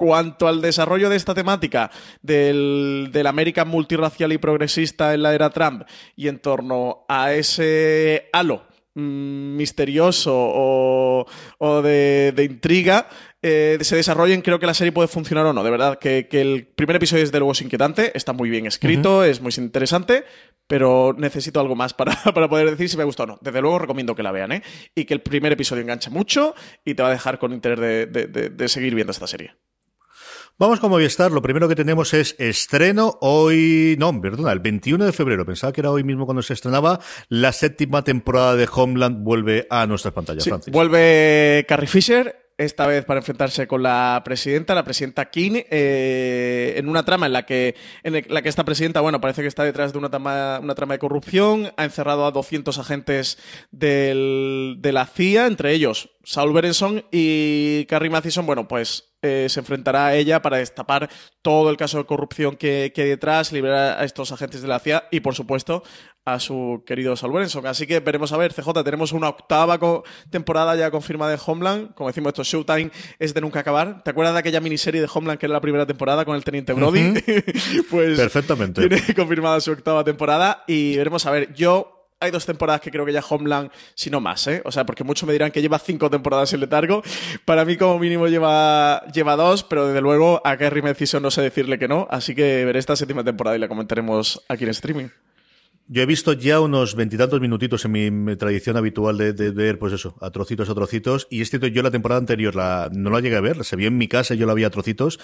[0.00, 1.90] cuanto al desarrollo de esta temática
[2.22, 5.82] del, del América multirracial y progresista en la era Trump
[6.16, 8.62] y en torno a ese halo
[8.94, 11.26] mm, misterioso o,
[11.82, 13.08] de, intriga
[13.42, 15.62] eh, se desarrollen, creo que la serie puede funcionar o no.
[15.62, 19.42] De verdad, que, el primer episodio es de luego inquietante, está muy bien escrito, es
[19.42, 20.24] muy interesante,
[20.66, 22.14] pero necesito algo más para,
[22.48, 23.38] poder decir si me gusta o no.
[23.42, 24.62] Desde luego recomiendo que la vean, ¿eh?
[24.94, 26.54] Y que el primer episodio engancha mucho
[26.86, 29.56] y te va a dejar con interés de seguir viendo esta serie.
[30.60, 31.32] Vamos con Movistar.
[31.32, 35.46] Lo primero que tenemos es estreno hoy, no, perdona, el 21 de febrero.
[35.46, 37.00] Pensaba que era hoy mismo cuando se estrenaba.
[37.30, 40.70] La séptima temporada de Homeland vuelve a nuestras pantallas, Francis.
[40.70, 46.90] Vuelve Carrie Fisher esta vez para enfrentarse con la presidenta, la presidenta King, eh, en
[46.90, 49.92] una trama en la que en la que esta presidenta, bueno, parece que está detrás
[49.92, 53.38] de una trama, una trama de corrupción, ha encerrado a 200 agentes
[53.70, 59.60] del, de la CIA, entre ellos Saul Berenson y Carrie Mathison, bueno, pues eh, se
[59.60, 61.10] enfrentará a ella para destapar
[61.42, 64.78] todo el caso de corrupción que, que hay detrás, liberar a estos agentes de la
[64.78, 65.82] CIA y, por supuesto,
[66.24, 67.66] a su querido Saul Berenson.
[67.66, 69.78] Así que veremos a ver, CJ, tenemos una octava
[70.30, 71.94] temporada ya confirmada de Homeland.
[71.94, 74.02] Como decimos, esto Showtime es de nunca acabar.
[74.02, 76.72] ¿Te acuerdas de aquella miniserie de Homeland que era la primera temporada con el Teniente
[76.72, 77.14] Brody?
[77.90, 78.88] pues Perfectamente.
[78.88, 81.52] tiene confirmada su octava temporada y veremos a ver.
[81.54, 84.60] Yo hay dos temporadas que creo que ya Homeland, si no más, ¿eh?
[84.66, 87.02] O sea, porque muchos me dirán que lleva cinco temporadas en letargo.
[87.46, 91.40] Para mí, como mínimo, lleva, lleva dos, pero desde luego a Kerry Mathison no sé
[91.40, 92.06] decirle que no.
[92.10, 95.08] Así que veré esta séptima temporada y la comentaremos aquí en streaming.
[95.92, 100.14] Yo he visto ya unos veintitantos minutitos en mi, tradición habitual de, ver, pues eso,
[100.20, 101.26] a trocitos, a trocitos.
[101.30, 103.88] Y es cierto, yo la temporada anterior la, no la llegué a ver, se vio
[103.88, 105.18] en mi casa, yo la vi a trocitos.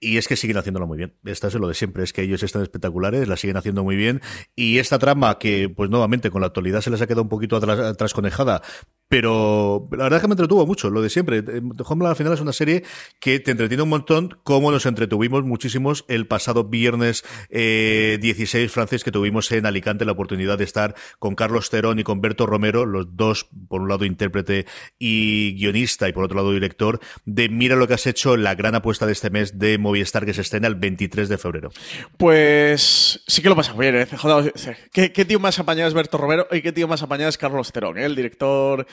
[0.00, 1.14] Y es que siguen haciéndolo muy bien.
[1.24, 4.20] Esta es lo de siempre, es que ellos están espectaculares, la siguen haciendo muy bien.
[4.54, 7.56] Y esta trama que, pues nuevamente, con la actualidad se les ha quedado un poquito
[7.56, 8.62] atrás, conejada,
[9.08, 11.44] pero la verdad es que me entretuvo mucho, lo de siempre.
[11.84, 12.84] Homeland al final es una serie
[13.20, 19.04] que te entretiene un montón, como nos entretuvimos muchísimos el pasado viernes 16 eh, francés
[19.04, 22.86] que tuvimos en Alicante la oportunidad de estar con Carlos Terón y con Berto Romero,
[22.86, 24.66] los dos, por un lado intérprete
[24.98, 28.74] y guionista y por otro lado director, de Mira lo que has hecho, la gran
[28.74, 31.70] apuesta de este mes de Movistar que se estrena el 23 de febrero.
[32.16, 34.06] Pues sí que lo pasa bien, ¿eh?
[34.92, 37.70] ¿Qué, ¿Qué, tío más apañado es Berto Romero y qué tío más apañado es Carlos
[37.72, 38.04] Terón, ¿eh?
[38.04, 38.86] el director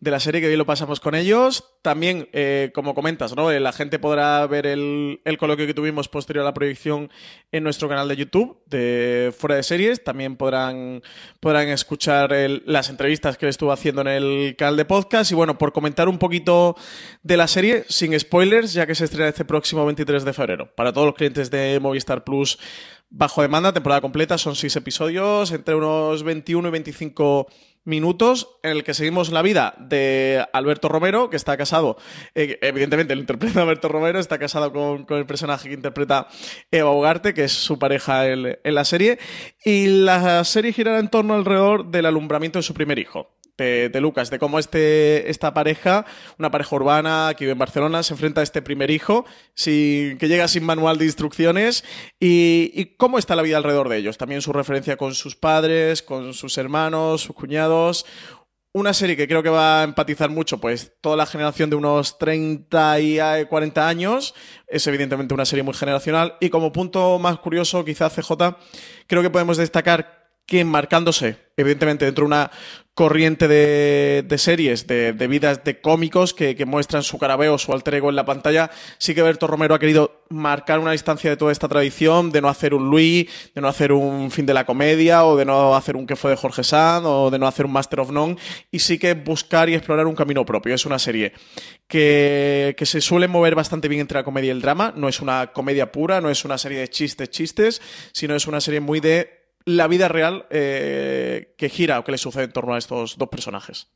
[0.00, 1.64] de la serie, que hoy lo pasamos con ellos.
[1.82, 3.50] También, eh, como comentas, ¿no?
[3.50, 7.10] la gente podrá ver el, el, coloquio que tuvimos posterior a la proyección
[7.50, 10.04] en nuestro canal de YouTube de Fuera de Series.
[10.04, 11.02] También podrán,
[11.40, 12.32] podrán escuchar
[12.64, 15.32] las entrevistas que le estuvo haciendo en el canal de podcast.
[15.32, 16.76] Y bueno, por comentar un poquito
[17.22, 20.74] de la serie, sin spoilers, ya que se estrena este próximo 23 de febrero.
[20.76, 22.58] Para todos los clientes de Movistar Plus
[23.10, 27.48] bajo demanda, temporada completa, son seis episodios, entre unos 21 y 25
[27.88, 31.96] minutos en el que seguimos la vida de Alberto Romero, que está casado,
[32.34, 36.28] eh, evidentemente el interpreta Alberto Romero, está casado con, el personaje que interpreta
[36.70, 39.18] Eva Ugarte, que es su pareja en, en la serie,
[39.64, 44.30] y la serie girará en torno alrededor del alumbramiento de su primer hijo de, Lucas,
[44.30, 46.06] de cómo este, esta pareja,
[46.38, 50.28] una pareja urbana que vive en Barcelona, se enfrenta a este primer hijo sin, que
[50.28, 51.84] llega sin manual de instrucciones
[52.20, 54.16] y, y, cómo está la vida alrededor de ellos.
[54.16, 58.06] También su referencia con sus padres, con sus hermanos, sus cuñados.
[58.72, 62.18] Una serie que creo que va a empatizar mucho, pues toda la generación de unos
[62.18, 63.18] 30 y
[63.48, 64.34] 40 años.
[64.68, 66.36] Es evidentemente una serie muy generacional.
[66.38, 68.30] Y como punto más curioso, quizá CJ,
[69.06, 70.17] creo que podemos destacar
[70.48, 72.50] que marcándose, evidentemente, dentro de una
[72.94, 78.16] corriente de, series, de, vidas de cómicos que, muestran su carabeo, su alter ego en
[78.16, 82.32] la pantalla, sí que Berto Romero ha querido marcar una distancia de toda esta tradición,
[82.32, 85.44] de no hacer un Louis, de no hacer un fin de la comedia, o de
[85.44, 88.10] no hacer un que fue de Jorge Sand, o de no hacer un Master of
[88.10, 88.36] None,
[88.72, 90.74] y sí que buscar y explorar un camino propio.
[90.74, 91.34] Es una serie
[91.86, 95.20] que, que se suele mover bastante bien entre la comedia y el drama, no es
[95.20, 97.82] una comedia pura, no es una serie de chistes, chistes,
[98.12, 99.37] sino es una serie muy de
[99.68, 103.28] la vida real eh, que gira o que le sucede en torno a estos dos
[103.28, 103.92] personajes.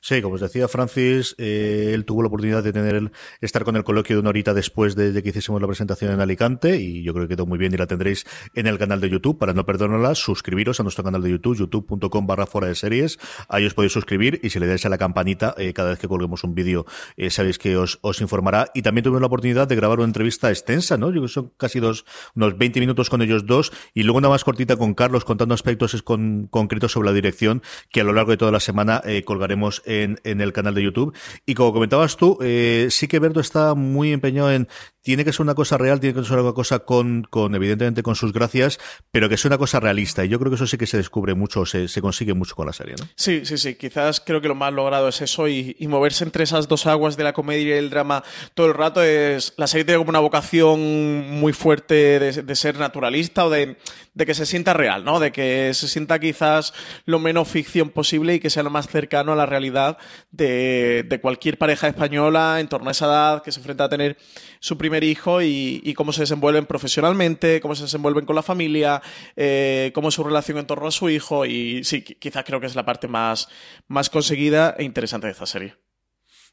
[0.00, 3.10] Sí, como os decía Francis, eh, él tuvo la oportunidad de tener
[3.40, 6.78] estar con el coloquio de una horita después de, que hiciésemos la presentación en Alicante
[6.80, 9.38] y yo creo que quedó muy bien y la tendréis en el canal de YouTube.
[9.38, 13.18] Para no perdernosla, suscribiros a nuestro canal de YouTube, youtube.com barra fuera de series.
[13.48, 16.08] Ahí os podéis suscribir y si le dais a la campanita, eh, cada vez que
[16.08, 16.86] colguemos un vídeo,
[17.16, 18.70] eh, sabéis que os, os informará.
[18.74, 21.08] Y también tuvimos la oportunidad de grabar una entrevista extensa, ¿no?
[21.08, 24.28] Yo creo que son casi dos, unos 20 minutos con ellos dos y luego una
[24.28, 28.30] más cortita con Carlos contando aspectos con, concretos sobre la dirección que a lo largo
[28.30, 31.14] de toda la semana colgaremos en, el canal de YouTube.
[31.44, 34.68] Y como comentabas tú, eh, sí que Berto está muy empeñado en
[35.06, 38.32] tiene que ser una cosa real, tiene que ser una cosa con, evidentemente con sus
[38.32, 38.80] gracias,
[39.12, 40.24] pero que sea una cosa realista.
[40.24, 42.66] Y yo creo que eso sí que se descubre mucho, se, se consigue mucho con
[42.66, 43.06] la serie, ¿no?
[43.14, 43.76] Sí, sí, sí.
[43.76, 47.22] Quizás creo que lo más logrado es eso y, moverse entre esas dos aguas de
[47.22, 49.00] la comedia y el drama todo el rato.
[49.00, 53.76] Es La serie tiene como una vocación muy fuerte de, ser naturalista o de,
[54.12, 55.20] de, que se sienta real, ¿no?
[55.20, 59.32] De que se sienta quizás lo menos ficción posible y que sea lo más cercano
[59.32, 59.98] a la realidad
[60.32, 64.16] de, de cualquier pareja española en torno a esa edad que se enfrenta a tener
[64.58, 69.02] su primer hijo y, cómo se desenvuelven profesionalmente, cómo se desenvuelven con la familia,
[69.36, 72.66] eh, cómo es su relación en torno a su hijo y sí, quizás creo que
[72.66, 73.48] es la parte más,
[73.88, 75.85] más conseguida e interesante de esta serie.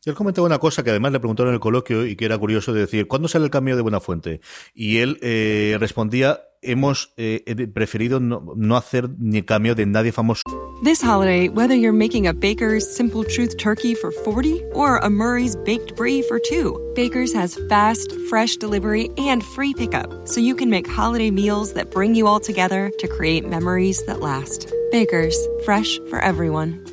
[0.05, 2.73] Él comentaba una cosa que además le preguntaron en el coloquio y que era curioso
[2.73, 4.41] de decir, ¿cuándo sale el cambio de Buenafuente?
[4.73, 10.41] Y él eh, respondía, hemos eh, preferido no, no hacer ni cambio de nadie famoso.
[10.83, 15.55] This holiday, whether you're making a Baker's Simple Truth turkey for 40 or a Murray's
[15.55, 20.69] Baked Brie for 2, Baker's has fast, fresh delivery and free pickup, so you can
[20.69, 24.69] make holiday meals that bring you all together to create memories that last.
[24.91, 26.92] Baker's, fresh for everyone.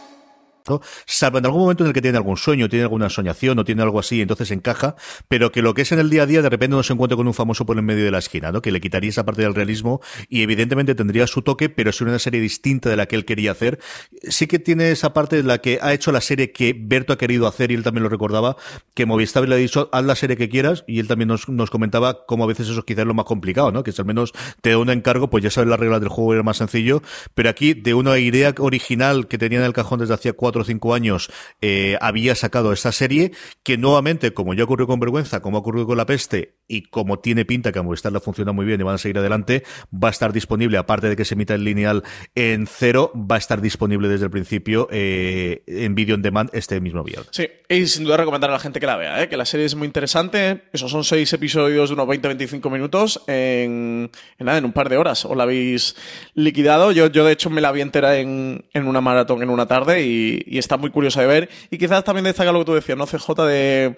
[1.05, 3.81] Salvo en algún momento en el que tiene algún sueño, tiene alguna soñación o tiene
[3.81, 4.95] algo así, entonces encaja,
[5.27, 7.15] pero que lo que es en el día a día de repente no se encuentra
[7.15, 8.61] con un famoso por en medio de la esquina, ¿no?
[8.61, 12.17] Que le quitaría esa parte del realismo y evidentemente tendría su toque, pero es una
[12.19, 13.79] serie distinta de la que él quería hacer.
[14.27, 17.17] Sí que tiene esa parte de la que ha hecho la serie que Berto ha
[17.17, 18.55] querido hacer y él también lo recordaba,
[18.93, 22.25] que Movistar le ha dicho, haz la serie que quieras y él también nos, comentaba
[22.25, 23.83] cómo a veces eso quizás es lo más complicado, ¿no?
[23.83, 26.33] Que es al menos te da un encargo, pues ya sabes las reglas del juego
[26.33, 27.01] era más sencillo,
[27.33, 30.63] pero aquí de una idea original que tenía en el cajón desde hacía cuatro o
[30.65, 33.31] cinco años eh, había sacado esta serie
[33.63, 37.19] que nuevamente, como ya ocurrió con Vergüenza, como ha ocurrido con La Peste y como
[37.19, 40.09] tiene pinta que a Movistar le funciona muy bien y van a seguir adelante, va
[40.09, 42.03] a estar disponible, aparte de que se emita en lineal
[42.35, 46.79] en cero, va a estar disponible desde el principio eh, en video on demand este
[46.79, 47.29] mismo viernes.
[47.31, 49.29] Sí, y sin duda recomendar a la gente que la vea, ¿eh?
[49.29, 50.63] que la serie es muy interesante.
[50.73, 54.97] Esos son seis episodios de unos 20-25 minutos en, en, nada, en un par de
[54.97, 55.25] horas.
[55.25, 55.95] Os la habéis
[56.33, 56.91] liquidado.
[56.91, 60.05] Yo, yo de hecho, me la vi entera en, en una maratón en una tarde
[60.05, 61.49] y, y está muy curiosa de ver.
[61.69, 63.05] Y quizás también destaca lo que tú decías, ¿no?
[63.05, 63.95] CJ de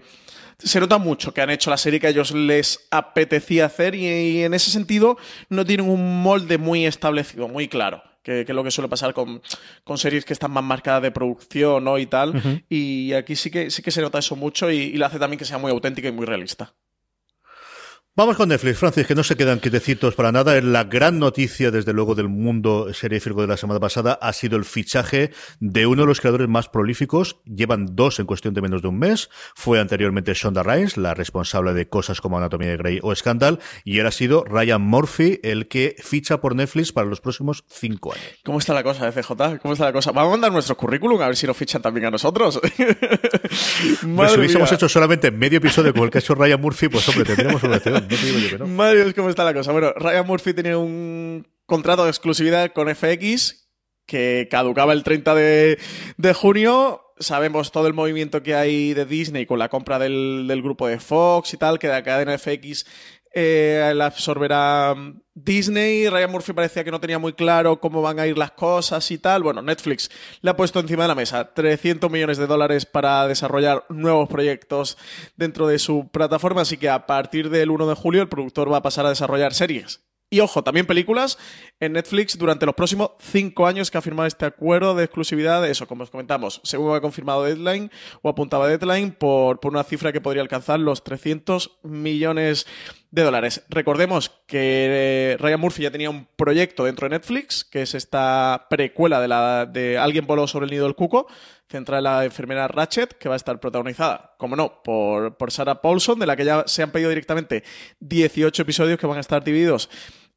[0.60, 4.08] se nota mucho que han hecho la serie que a ellos les apetecía hacer y,
[4.08, 5.17] y, en ese sentido
[5.49, 8.03] no tienen un molde muy establecido, muy claro.
[8.23, 9.41] Que, que es lo que suele pasar con,
[9.84, 11.97] con, series que están más marcadas de producción ¿no?
[11.97, 12.29] y tal.
[12.29, 12.63] Uh -huh.
[12.69, 15.38] Y aquí sí que, sí que se nota eso mucho y, y lo hace también
[15.38, 16.73] que sea muy auténtica y muy realista.
[18.15, 20.62] Vamos con Netflix, Francis, que no se quedan quietecitos para nada.
[20.62, 24.65] La gran noticia, desde luego, del mundo seriéfico de la semana pasada ha sido el
[24.65, 27.38] fichaje de uno de los creadores más prolíficos.
[27.43, 29.32] Llevan dos en cuestión de menos de un mes.
[29.56, 33.97] Fue anteriormente Shonda Rhimes, la responsable de cosas como Anatomía de Grey o Scandal, y
[33.97, 38.28] ahora ha sido Ryan Murphy el que ficha por Netflix para los próximos cinco años.
[38.45, 39.58] ¿Cómo está la cosa, FJ?
[39.60, 40.12] ¿Cómo está la cosa?
[40.12, 42.62] Vamos a mandar nuestro currículum a ver si nos fichan también a nosotros.
[43.49, 47.26] si hubiésemos hecho solamente medio episodio como el que ha hecho Ryan Murphy, pues hombre,
[47.26, 48.03] tendríamos una acción.
[48.60, 48.68] No.
[48.68, 49.72] Madre cómo está la cosa.
[49.72, 53.70] Bueno, Ryan Murphy tenía un contrato de exclusividad con FX
[54.06, 55.80] que caducaba el 30 de,
[56.18, 57.02] de junio.
[57.20, 61.00] Sabemos todo el movimiento que hay de Disney con la compra del, del grupo de
[61.00, 62.86] Fox y tal, que la cadena FX
[63.34, 64.96] eh, la absorberá
[65.34, 66.08] Disney.
[66.08, 69.17] Ryan Murphy parecía que no tenía muy claro cómo van a ir las cosas y
[69.17, 69.43] tal.
[69.43, 73.86] Bueno, Netflix le ha puesto encima de la mesa 300 millones de dólares para desarrollar
[73.89, 74.98] nuevos proyectos
[75.36, 76.62] dentro de su plataforma.
[76.62, 79.54] Así que a partir del 1 de julio el productor va a pasar a desarrollar
[79.54, 80.04] series.
[80.34, 81.38] Y ojo, también películas
[81.80, 85.88] en Netflix durante los próximos cinco años que ha firmado este acuerdo de exclusividad eso,
[85.88, 87.91] como os comentamos, según ha confirmado Deadline
[88.24, 93.63] o apuntaba Deadline, por, por una cifra que podría alcanzar los 300 millones de dólares.
[93.69, 99.21] Recordemos que Ryan Murphy ya tenía un proyecto dentro de Netflix, que es esta precuela
[99.21, 101.28] de, la, de Alguien voló sobre el nido del cuco,
[101.69, 105.82] centrada en la enfermera Ratchet, que va a estar protagonizada, como no, por, por Sarah
[105.82, 107.63] Paulson, de la que ya se han pedido directamente
[107.99, 109.89] 18 episodios que van a estar divididos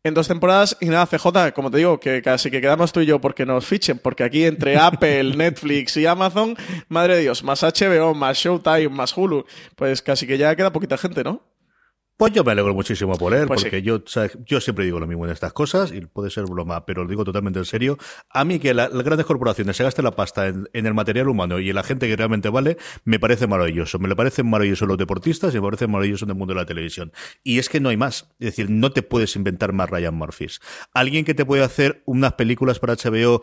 [0.06, 0.76] en dos temporadas.
[0.80, 3.66] Y nada, CJ, como te digo, que casi que quedamos tú y yo porque nos
[3.66, 6.56] fichen, porque aquí entre Apple, Netflix y Amazon,
[6.88, 10.96] madre de Dios, más HBO, más Showtime, más Hulu, pues casi que ya queda poquita
[10.96, 11.42] gente, ¿no?
[12.18, 13.82] Pues yo me alegro muchísimo por él, Pues porque sí.
[13.82, 14.38] yo, ¿sabes?
[14.46, 17.24] yo siempre digo lo mismo en estas cosas, y puede ser broma, pero lo digo
[17.24, 17.98] totalmente en serio.
[18.30, 21.28] A mí que la- las grandes corporaciones se gasten la pasta en, en el material
[21.28, 23.98] humano y en la gente que realmente vale, me parece maravilloso.
[23.98, 26.64] Me le parecen maravillosos los deportistas y me parece maravilloso en el mundo de la
[26.66, 27.12] televisión.
[27.44, 28.30] Y es que no hay más.
[28.38, 30.60] Es decir, no te puedes inventar más Ryan Murphys.
[30.94, 33.42] Alguien que te puede hacer unas películas para HBO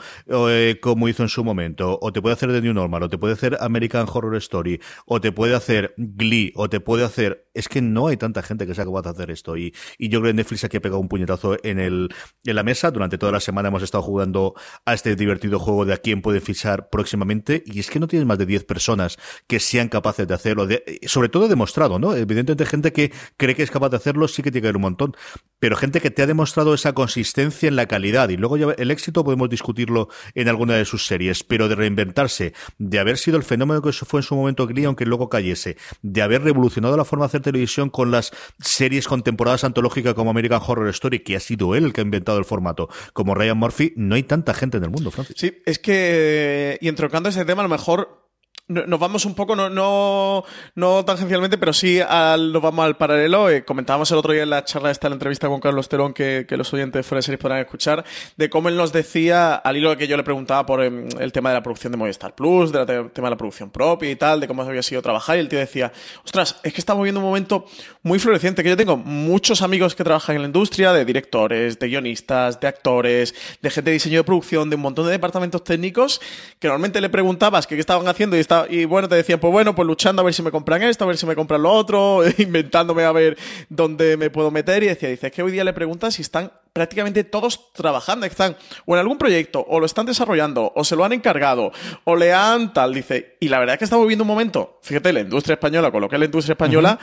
[0.49, 3.19] eh, como hizo en su momento, o te puede hacer The New Normal, o te
[3.19, 7.47] puede hacer American Horror Story, o te puede hacer Glee, o te puede hacer...
[7.53, 9.57] Es que no hay tanta gente que sea capaz de hacer esto.
[9.57, 12.09] Y, yo creo que Netflix aquí ha pegado un puñetazo en, el,
[12.43, 12.91] en la mesa.
[12.91, 14.53] Durante toda la semana hemos estado jugando
[14.85, 17.63] a este divertido juego de a quién puede fichar próximamente.
[17.65, 20.67] Y es que no tienes más de 10 personas que sean capaces de hacerlo.
[21.05, 22.15] Sobre todo demostrado, ¿no?
[22.15, 24.83] Evidentemente gente que cree que es capaz de hacerlo sí que tiene que haber un
[24.83, 25.15] montón.
[25.59, 28.29] Pero gente que te ha demostrado esa consistencia en la calidad.
[28.29, 31.43] Y luego ya el éxito podemos discutirlo en alguna de sus series.
[31.43, 35.05] Pero de reinventarse, de haber sido el fenómeno que fue en su momento Glee, aunque
[35.05, 39.63] luego cayese, de haber revolucionado la forma de hacer televisión con las series con temporadas
[39.63, 42.89] antológicas como American Horror Story, que ha sido él el que ha inventado el formato,
[43.13, 45.35] como Ryan Murphy, no hay tanta gente en el mundo, Francis.
[45.37, 48.22] Sí, es que, y entroncando ese tema, a lo mejor
[48.67, 50.45] nos vamos un poco, no, no,
[50.75, 53.49] no tangencialmente, pero sí al, nos vamos al paralelo.
[53.49, 56.45] Eh, comentábamos el otro día en la charla, esta la entrevista con Carlos Terón, que,
[56.49, 58.05] los oyentes de fuera de series podrán escuchar,
[58.37, 61.33] de cómo él nos decía, al hilo de que yo le preguntaba por em, el
[61.33, 64.39] tema de la producción de Movistar Plus, del tema de la producción propia y tal,
[64.39, 65.91] de cómo había sido trabajar, y el tío decía,
[66.23, 67.65] ostras, es que estamos viviendo un momento
[68.01, 71.87] muy floreciente, que yo tengo muchos amigos que trabajan en la industria, de directores, de
[71.89, 76.21] guionistas, de actores, de gente de diseño de producción, de un montón de departamentos técnicos,
[76.59, 79.85] que normalmente le preguntabas qué estaban haciendo y, y bueno, te decían, pues bueno, pues
[79.85, 83.03] luchando a ver si me compran esto, a ver si me compran lo otro, inventándome
[83.03, 83.37] a ver
[83.69, 86.51] dónde me puedo meter y decía, dice, es que hoy día le preguntas si están
[86.71, 91.05] prácticamente todos trabajando, están o en algún proyecto, o lo están desarrollando, o se lo
[91.05, 91.71] han encargado,
[92.03, 95.13] o le han tal, dice, y la verdad es que estamos viviendo un momento, fíjate,
[95.13, 96.99] la industria española, con lo que es la industria española,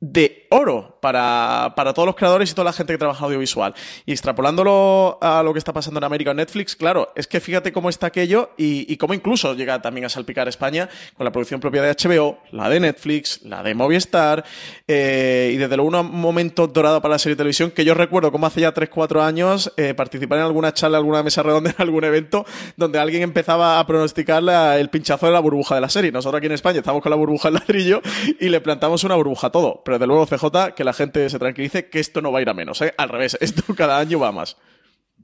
[0.00, 3.74] de oro para, para todos los creadores y toda la gente que trabaja audiovisual.
[4.06, 7.72] Y extrapolándolo a lo que está pasando en América en Netflix, claro, es que fíjate
[7.72, 11.60] cómo está aquello y, y cómo incluso llega también a salpicar España con la producción
[11.60, 14.44] propia de HBO, la de Netflix, la de Movistar,
[14.86, 18.30] eh, y desde luego un momento dorado para la serie de televisión que yo recuerdo
[18.32, 22.04] como hace ya 3-4 años eh, participar en alguna charla, alguna mesa redonda, en algún
[22.04, 22.44] evento
[22.76, 24.42] donde alguien empezaba a pronosticar
[24.78, 26.12] el pinchazo de la burbuja de la serie.
[26.12, 28.00] Nosotros aquí en España estamos con la burbuja del ladrillo
[28.38, 29.82] y le plantamos una burbuja a todo.
[29.88, 32.50] Pero desde luego, CJ, que la gente se tranquilice, que esto no va a ir
[32.50, 32.82] a menos.
[32.82, 32.92] ¿eh?
[32.98, 34.58] Al revés, esto cada año va más.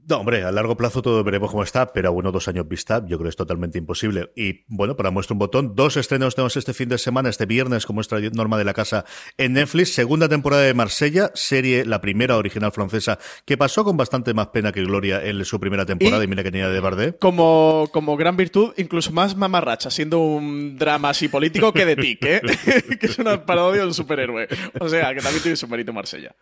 [0.07, 2.99] No, hombre, a largo plazo todo veremos cómo está, pero a uno dos años vista,
[2.99, 4.31] yo creo que es totalmente imposible.
[4.35, 7.87] Y bueno, para muestra un botón, dos estrenos tenemos este fin de semana, este viernes,
[7.87, 9.03] como es norma de la casa
[9.37, 9.93] en Netflix.
[9.95, 14.71] Segunda temporada de Marsella, serie, la primera original francesa, que pasó con bastante más pena
[14.71, 17.17] que gloria en su primera temporada, y, Y- mira que tenía de Bardé.
[17.17, 22.23] Como, como gran virtud, incluso más mamarracha, siendo un drama así político que de tic,
[22.25, 22.41] ¿eh?
[22.99, 24.47] que es una parodia de un superhéroe.
[24.79, 26.35] O sea, que también tiene su mérito Marsella.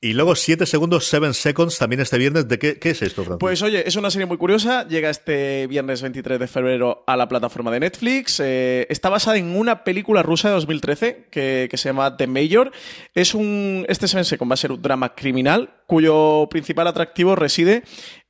[0.00, 2.46] Y luego siete segundos, seven seconds, también este viernes.
[2.46, 3.40] ¿De qué, es esto, Francis?
[3.40, 4.86] Pues oye, es una serie muy curiosa.
[4.86, 8.38] Llega este viernes 23 de febrero a la plataforma de Netflix.
[8.38, 12.70] Eh, está basada en una película rusa de 2013 que, que se llama The Mayor.
[13.12, 17.82] Es un, este Seven Second va a ser un drama criminal cuyo principal atractivo reside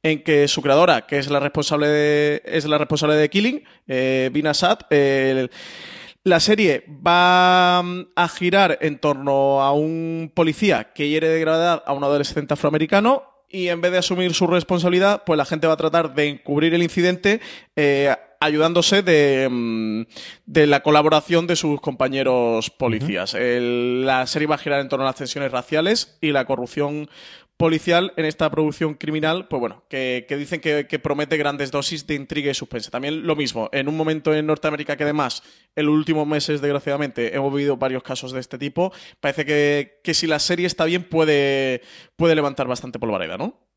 [0.02, 4.30] en que su creadora, que es la responsable de, es la responsable de Killing, eh,
[4.32, 5.48] Bina Sat, eh,
[6.28, 11.82] la serie va mm, a girar en torno a un policía que hiere de gravedad
[11.86, 15.72] a un adolescente afroamericano y en vez de asumir su responsabilidad, pues la gente va
[15.72, 17.40] a tratar de encubrir el incidente
[17.76, 20.02] eh, ayudándose de, mm,
[20.46, 23.34] de la colaboración de sus compañeros policías.
[23.34, 27.08] El- la serie va a girar en torno a las tensiones raciales y la corrupción
[27.58, 32.14] policial en esta producción criminal, pues bueno, que, dicen que, que promete grandes dosis de
[32.14, 32.90] intriga y suspense.
[32.90, 35.42] También lo mismo, en un momento en Norteamérica que además
[35.74, 40.14] en los últimos meses, desgraciadamente, hemos vivido varios casos de este tipo, parece que, que
[40.14, 41.82] si la serie está bien puede,
[42.16, 43.67] puede levantar bastante polvareda, ¿no?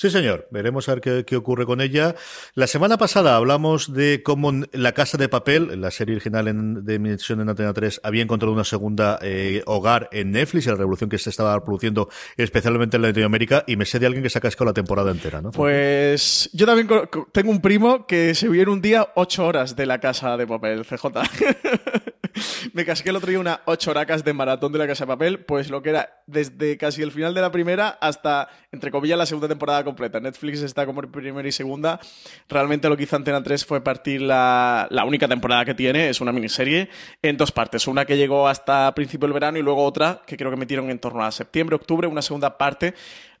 [0.00, 0.46] Sí, señor.
[0.52, 2.14] Veremos a ver qué, qué ocurre con ella.
[2.54, 6.94] La semana pasada hablamos de cómo La Casa de Papel, la serie original en- de
[6.94, 11.10] emisión en Antena 3, había encontrado una segunda eh, hogar en Netflix, y la revolución
[11.10, 14.40] que se estaba produciendo especialmente en Latinoamérica, y me sé de alguien que se ha
[14.40, 15.50] cascado la temporada entera, ¿no?
[15.50, 16.86] Pues yo también
[17.32, 20.46] tengo un primo que se vio en un día ocho horas de la casa de
[20.46, 21.06] papel, CJ.
[22.72, 25.40] Me casqué el otro día unas ocho horacas de maratón de la casa de papel,
[25.40, 29.26] pues lo que era desde casi el final de la primera hasta, entre comillas, la
[29.26, 30.20] segunda temporada completa.
[30.20, 32.00] Netflix está como primera y segunda.
[32.48, 36.20] Realmente lo que hizo Antena 3 fue partir la, la única temporada que tiene, es
[36.20, 36.88] una miniserie,
[37.22, 37.86] en dos partes.
[37.86, 40.98] Una que llegó hasta principio del verano y luego otra que creo que metieron en
[40.98, 42.94] torno a septiembre, octubre, una segunda parte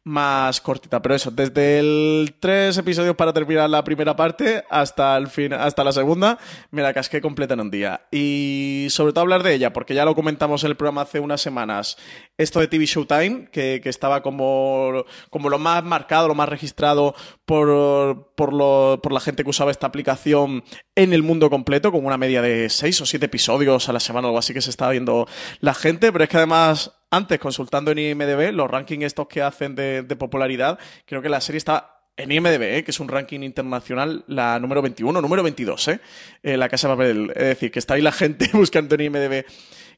[0.08, 1.00] más cortita.
[1.02, 5.84] Pero eso, desde el tres episodios para terminar la primera parte hasta el fin, hasta
[5.84, 6.38] la segunda,
[6.70, 8.06] me la casqué completa en un día.
[8.10, 11.40] Y sobre todo hablar de ella, porque ya lo comentamos en el programa hace unas
[11.40, 11.98] semanas,
[12.38, 17.14] esto de TV Showtime, que, que estaba como, como lo más marcado, lo más registrado
[17.44, 22.06] por, por, lo, por la gente que usaba esta aplicación en el mundo completo, con
[22.06, 24.92] una media de seis o siete episodios a la semana, algo así que se estaba
[24.92, 25.28] viendo
[25.60, 29.74] la gente, pero es que además antes consultando en IMDB, los rankings estos que hacen
[29.74, 32.84] de, popularidad, creo que la serie está en IMDB, ¿eh?
[32.84, 36.00] que es un ranking internacional, la número 21, número 22, ¿eh?
[36.42, 37.30] eh la Casa de Papel.
[37.36, 39.44] Es decir, que está ahí la gente buscando en IMDB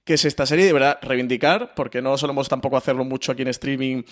[0.05, 3.49] que es esta serie, de verdad, reivindicar, porque no solemos tampoco hacerlo mucho aquí en
[3.49, 4.03] streaming,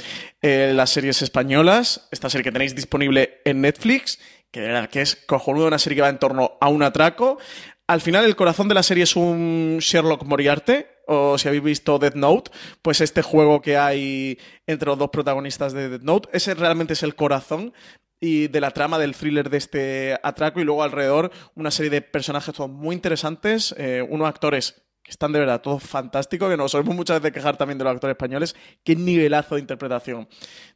[0.42, 4.18] eh, las series españolas, esta serie que tenéis disponible en Netflix,
[4.50, 7.38] que de verdad que es cojonudo, una serie que va en torno a un atraco.
[7.86, 11.98] Al final, el corazón de la serie es un Sherlock Moriarty, o si habéis visto
[11.98, 12.50] Death Note,
[12.82, 17.02] pues este juego que hay entre los dos protagonistas de Death Note, ese realmente es
[17.02, 17.72] el corazón
[18.20, 22.02] y de la trama del thriller de este atraco y luego alrededor una serie de
[22.02, 27.20] personajes muy interesantes, eh, unos actores están de verdad todos fantásticos, que nos solemos muchas
[27.20, 28.54] veces quejar también de los actores españoles.
[28.84, 30.28] Qué nivelazo de interpretación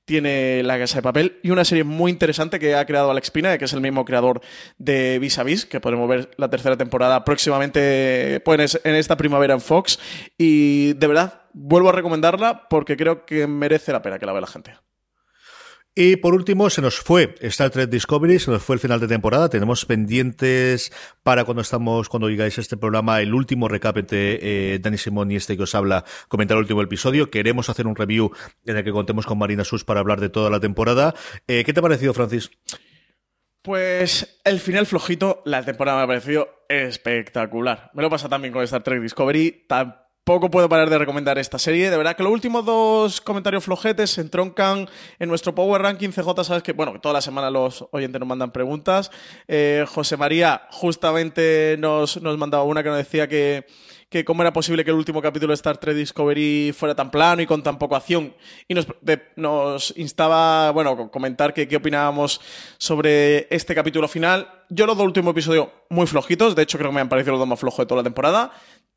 [0.04, 1.38] tiene La Casa de Papel.
[1.42, 4.40] Y una serie muy interesante que ha creado Alex Pina, que es el mismo creador
[4.78, 9.54] de Vis a Vis, que podremos ver la tercera temporada próximamente pues, en esta primavera
[9.54, 9.98] en Fox.
[10.38, 14.40] Y de verdad, vuelvo a recomendarla porque creo que merece la pena que la vea
[14.40, 14.74] la gente.
[15.94, 19.08] Y por último, se nos fue Star Trek Discovery, se nos fue el final de
[19.08, 19.50] temporada.
[19.50, 20.90] Tenemos pendientes
[21.22, 24.38] para cuando estamos, cuando digáis este programa, el último recap entre
[24.74, 27.30] eh, Simón y este que os habla, comentar el último episodio.
[27.30, 28.32] Queremos hacer un review
[28.64, 31.14] en el que contemos con Marina Sus para hablar de toda la temporada.
[31.46, 32.50] Eh, ¿Qué te ha parecido, Francis?
[33.60, 37.90] Pues el final flojito, la temporada me ha parecido espectacular.
[37.92, 39.66] Me lo pasa también con Star Trek Discovery.
[40.24, 41.90] Poco puedo parar de recomendar esta serie.
[41.90, 46.44] De verdad que los últimos dos comentarios flojetes se entroncan en nuestro Power Ranking CJ.
[46.44, 49.10] Sabes que, bueno, toda la semana los oyentes nos mandan preguntas.
[49.48, 53.66] Eh, José María justamente nos, nos mandaba una que nos decía que,
[54.08, 57.42] que cómo era posible que el último capítulo de Star Trek Discovery fuera tan plano
[57.42, 58.32] y con tan poca acción.
[58.68, 58.86] Y nos,
[59.34, 62.40] nos instaba, bueno, comentar qué opinábamos
[62.78, 64.48] sobre este capítulo final.
[64.68, 67.40] Yo los dos últimos episodios muy flojitos, de hecho creo que me han parecido los
[67.40, 68.52] dos más flojos de toda la temporada.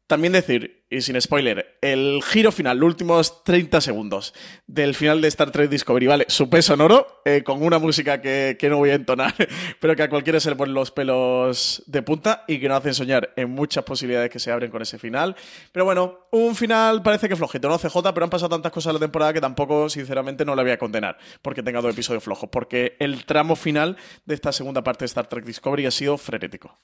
[0.07, 4.35] También decir, y sin spoiler, el giro final, los últimos 30 segundos
[4.67, 6.25] del final de Star Trek Discovery, ¿vale?
[6.27, 9.33] Su peso sonoro, eh, con una música que, no voy a entonar,
[9.79, 12.93] pero que a cualquiera se le ponen los pelos de punta y que nos hacen
[12.93, 15.35] soñar en muchas posibilidades que se abren con ese final.
[15.71, 17.79] Pero bueno, un final parece que flojito, ¿no?
[17.79, 20.77] CJ, pero han pasado tantas cosas la temporada que tampoco, sinceramente, no le voy a
[20.77, 25.07] condenar porque tenga dos episodios flojos, porque el tramo final de esta segunda parte de
[25.07, 26.77] Star Trek Discovery ha sido frenético.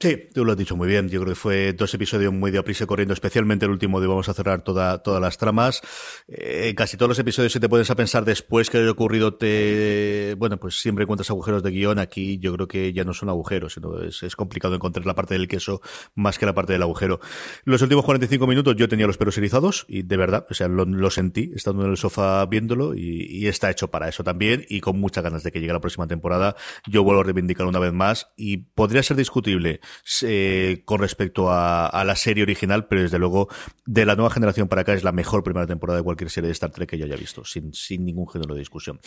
[0.00, 1.08] Sí, tú lo has dicho muy bien.
[1.08, 4.28] Yo creo que fue dos episodios muy de aprisa corriendo, especialmente el último de vamos
[4.28, 5.80] a cerrar toda, todas las tramas.
[6.28, 10.36] Eh, casi todos los episodios, si te puedes a pensar después que haya ocurrido, te,
[10.38, 11.98] bueno, pues siempre encuentras agujeros de guion.
[11.98, 15.34] Aquí yo creo que ya no son agujeros, sino es, es complicado encontrar la parte
[15.34, 15.80] del queso
[16.14, 17.18] más que la parte del agujero.
[17.64, 21.10] Los últimos 45 minutos yo tenía los pelos erizados y de verdad, o sea, lo,
[21.10, 25.00] sentí estando en el sofá viéndolo y, y, está hecho para eso también y con
[25.00, 26.54] muchas ganas de que llegue la próxima temporada.
[26.86, 29.80] Yo vuelvo a reivindicar una vez más y podría ser discutible
[30.22, 33.48] eh, con respecto a, la serie original, pero desde luego
[33.84, 36.52] de la nueva generación para acá es la mejor primera temporada de cualquier serie de
[36.52, 39.00] Star Trek que yo haya visto, sin, sin ningún género de discusión.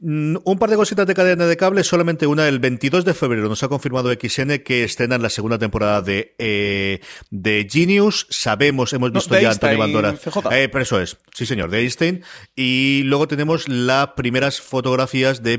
[0.00, 2.48] Mm, un par de cositas de cadena de cable, solamente una.
[2.48, 7.00] El 22 de febrero nos ha confirmado XN que estrenan la segunda temporada de, eh,
[7.30, 8.26] de Genius.
[8.30, 10.16] Sabemos, hemos visto ya Antonio Bandora.
[10.50, 12.22] Eh, pero eso es, sí señor, de Einstein.
[12.56, 15.58] Y luego tenemos las primeras fotografías de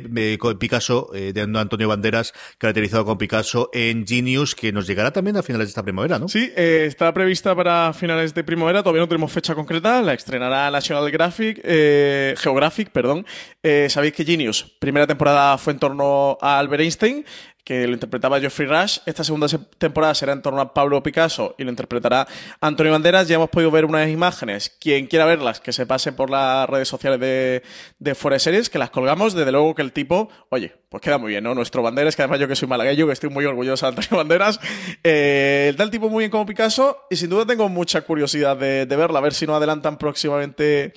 [0.59, 5.67] Picasso, de Antonio Banderas, caracterizado con Picasso en Genius, que nos llegará también a finales
[5.67, 6.29] de esta primavera, ¿no?
[6.29, 10.71] Sí, eh, está prevista para finales de primavera, todavía no tenemos fecha concreta, la estrenará
[10.71, 13.25] National Graphic, eh, Geographic, perdón.
[13.61, 17.25] Eh, Sabéis que Genius, primera temporada fue en torno a Albert Einstein,
[17.63, 18.99] que lo interpretaba Geoffrey Rush.
[19.05, 19.47] Esta segunda
[19.77, 22.27] temporada será en torno a Pablo Picasso y lo interpretará
[22.59, 23.27] Antonio Banderas.
[23.27, 24.75] Ya hemos podido ver unas imágenes.
[24.79, 27.63] Quien quiera verlas, que se pase por las redes sociales de,
[27.99, 29.33] de Fuera Series, que las colgamos.
[29.33, 31.55] Desde luego que el tipo, oye, pues queda muy bien, ¿no?
[31.55, 34.59] Nuestro Banderas, que además yo que soy malagueño, que estoy muy orgulloso de Antonio Banderas,
[35.03, 38.85] eh, da el tipo muy bien como Picasso y sin duda tengo mucha curiosidad de,
[38.85, 40.93] de verla, a ver si no adelantan próximamente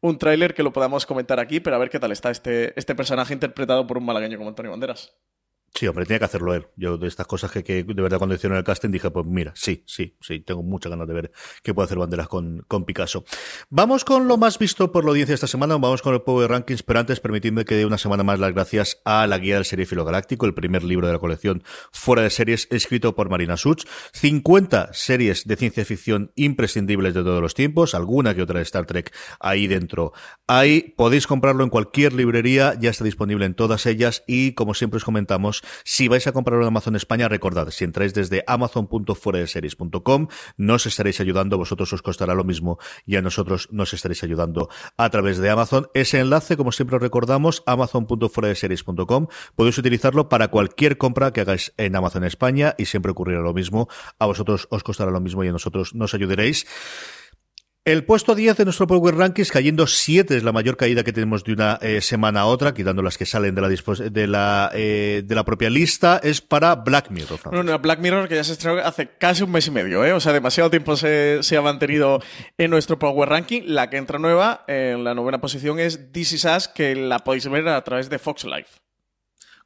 [0.00, 2.94] un tráiler que lo podamos comentar aquí, pero a ver qué tal está este, este
[2.94, 5.12] personaje interpretado por un malagueño como Antonio Banderas.
[5.72, 6.66] Sí, hombre, tenía que hacerlo él.
[6.76, 9.52] Yo de estas cosas que, que de verdad cuando hicieron el casting dije, pues mira,
[9.54, 13.24] sí, sí, sí, tengo muchas ganas de ver qué puede hacer Banderas con, con Picasso.
[13.68, 16.82] Vamos con lo más visto por la audiencia esta semana, vamos con el Power Rankings,
[16.82, 19.86] pero antes permitidme que dé una semana más las gracias a la guía del serie
[19.90, 21.62] Galáctico, el primer libro de la colección
[21.92, 23.84] fuera de series escrito por Marina Such.
[24.12, 28.86] 50 series de ciencia ficción imprescindibles de todos los tiempos, alguna que otra de Star
[28.86, 30.12] Trek ahí dentro.
[30.46, 34.98] Ahí podéis comprarlo en cualquier librería, ya está disponible en todas ellas y como siempre
[34.98, 40.86] os comentamos, si vais a comprarlo en Amazon España, recordad, si entráis desde amazon.fueradeseries.com, nos
[40.86, 45.38] estaréis ayudando, vosotros os costará lo mismo y a nosotros nos estaréis ayudando a través
[45.38, 45.88] de Amazon.
[45.94, 51.96] Ese enlace, como siempre os recordamos, amazon.fueradeseries.com, podéis utilizarlo para cualquier compra que hagáis en
[51.96, 53.88] Amazon España y siempre ocurrirá lo mismo.
[54.18, 56.66] A vosotros os costará lo mismo y a nosotros nos ayudaréis.
[57.86, 61.44] El puesto 10 de nuestro Power Rankings, cayendo 7, es la mayor caída que tenemos
[61.44, 65.22] de una eh, semana a otra, quitando las que salen de la, de la, eh,
[65.24, 67.40] de la propia lista, es para Black Mirror.
[67.50, 70.12] Bueno, Black Mirror que ya se estrenó hace casi un mes y medio, ¿eh?
[70.12, 72.22] o sea, demasiado tiempo se, se, ha mantenido
[72.58, 73.62] en nuestro Power Ranking.
[73.64, 77.48] La que entra nueva, en la novena posición, es This Is Us, que la podéis
[77.48, 78.89] ver a través de Fox Life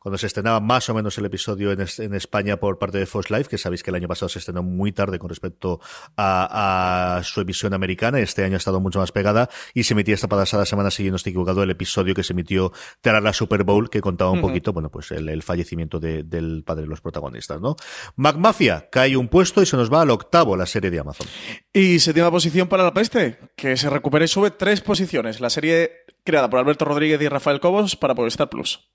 [0.04, 1.80] cuando se estrenaba más o menos el episodio en,
[2.14, 4.92] España por parte de Fox Life, que sabéis que el año pasado se estrenó muy
[4.92, 5.80] tarde con respecto
[6.18, 10.28] a, su emisión americana, este año ha estado mucho más pegada y se emitía esta
[10.28, 13.88] pasada semana, si no estoy equivocado, el episodio que se emitió tras la Super Bowl,
[13.88, 17.74] que contaba un poquito, bueno, pues el, fallecimiento del padre de los protagonistas, ¿no?
[18.16, 21.26] MacMafia cae un puesto y se nos va al octavo la serie de Amazon.
[21.72, 26.04] Y séptima posición para La Peste, que se recupere y sube tres posiciones, la serie
[26.24, 28.93] creada por Alberto Rodríguez y Rafael Cobos para Star Plus.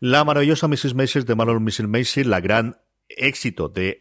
[0.00, 1.24] La maravillosa Mrs.
[1.24, 2.26] De Mrs.
[2.26, 2.76] La gran
[3.08, 3.98] éxito de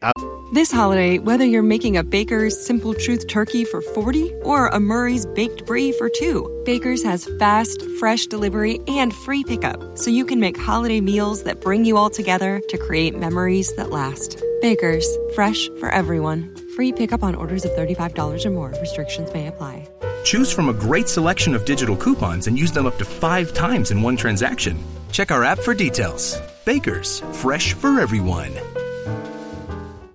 [0.54, 5.26] This holiday, whether you're making a Baker's Simple Truth turkey for 40 or a Murray's
[5.26, 10.40] baked brie for 2, Baker's has fast, fresh delivery and free pickup so you can
[10.40, 14.44] make holiday meals that bring you all together to create memories that last.
[14.62, 16.56] Baker's, fresh for everyone.
[16.76, 18.74] Free pickup on orders of $35 or more.
[18.80, 19.88] Restrictions may apply.
[20.24, 23.92] Choose from a great selection of digital coupons and use them up to five times
[23.92, 24.78] in one transaction.
[25.12, 26.40] Check our app for details.
[26.66, 28.83] Bakers, fresh for everyone.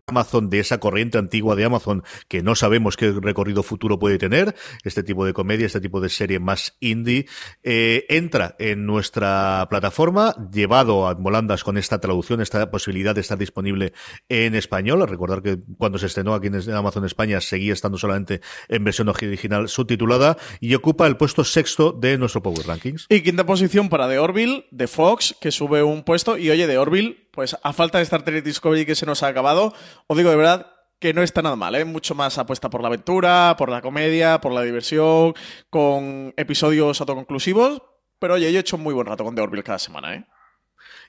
[0.08, 4.54] Amazon, de esa corriente antigua de Amazon que no sabemos qué recorrido futuro puede tener,
[4.84, 7.26] este tipo de comedia, este tipo de serie más indie,
[7.62, 13.38] eh, entra en nuestra plataforma, llevado a volandas con esta traducción, esta posibilidad de estar
[13.38, 13.92] disponible
[14.28, 15.06] en español.
[15.06, 19.68] Recordar que cuando se estrenó aquí en Amazon España seguía estando solamente en versión original
[19.68, 23.06] subtitulada y ocupa el puesto sexto de nuestro Power Rankings.
[23.08, 26.38] Y quinta posición para The Orville, de Fox, que sube un puesto.
[26.38, 29.28] Y oye, The Orville pues a falta de Star Trek Discovery que se nos ha
[29.28, 29.72] acabado,
[30.08, 31.84] os digo de verdad que no está nada mal, ¿eh?
[31.84, 35.34] Mucho más apuesta por la aventura, por la comedia, por la diversión,
[35.70, 37.80] con episodios autoconclusivos.
[38.18, 40.26] Pero oye, yo he hecho muy buen rato con The Orville cada semana, ¿eh?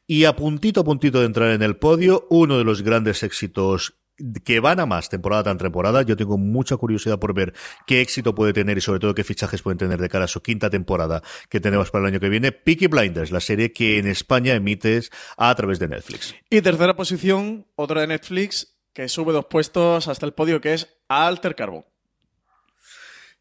[0.05, 3.98] Y a puntito a puntito de entrar en el podio, uno de los grandes éxitos
[4.43, 6.01] que van a más temporada tras temporada.
[6.03, 7.53] Yo tengo mucha curiosidad por ver
[7.85, 10.41] qué éxito puede tener y sobre todo qué fichajes pueden tener de cara a su
[10.41, 12.51] quinta temporada que tenemos para el año que viene.
[12.51, 16.35] Peaky Blinders, la serie que en España emites a través de Netflix.
[16.49, 20.97] Y tercera posición, otra de Netflix que sube dos puestos hasta el podio que es
[21.07, 21.85] Alter Carbon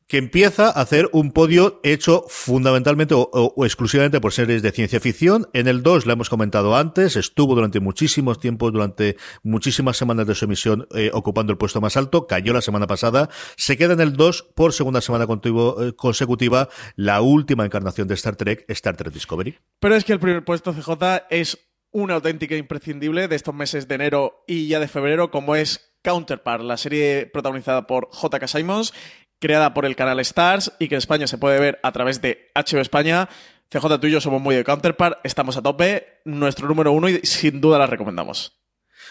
[0.08, 5.48] que empieza a hacer un podio hecho fundamentalmente o, exclusivamente por series de ciencia ficción.
[5.52, 10.34] En el 2, lo hemos comentado antes, estuvo durante muchísimos tiempos, durante muchísimas semanas de
[10.34, 14.00] su emisión, eh, ocupando el puesto más alto, cayó la semana pasada, se queda en
[14.00, 19.12] el 2 por segunda semana eh, consecutiva, la última encarnación de Star Trek, Star Trek
[19.12, 19.58] Discovery.
[19.78, 21.58] Pero es que el primer puesto CJ es
[21.90, 26.62] una auténtica imprescindible de estos meses de enero y ya de febrero, como es Counterpart,
[26.62, 28.46] la serie protagonizada por J.K.
[28.46, 28.94] Simons,
[29.38, 32.50] creada por el canal Stars y que en España se puede ver a través de
[32.54, 33.28] HBO España.
[33.70, 37.18] CJ, tú y yo somos muy de Counterpart, estamos a tope, nuestro número uno y
[37.24, 38.58] sin duda la recomendamos.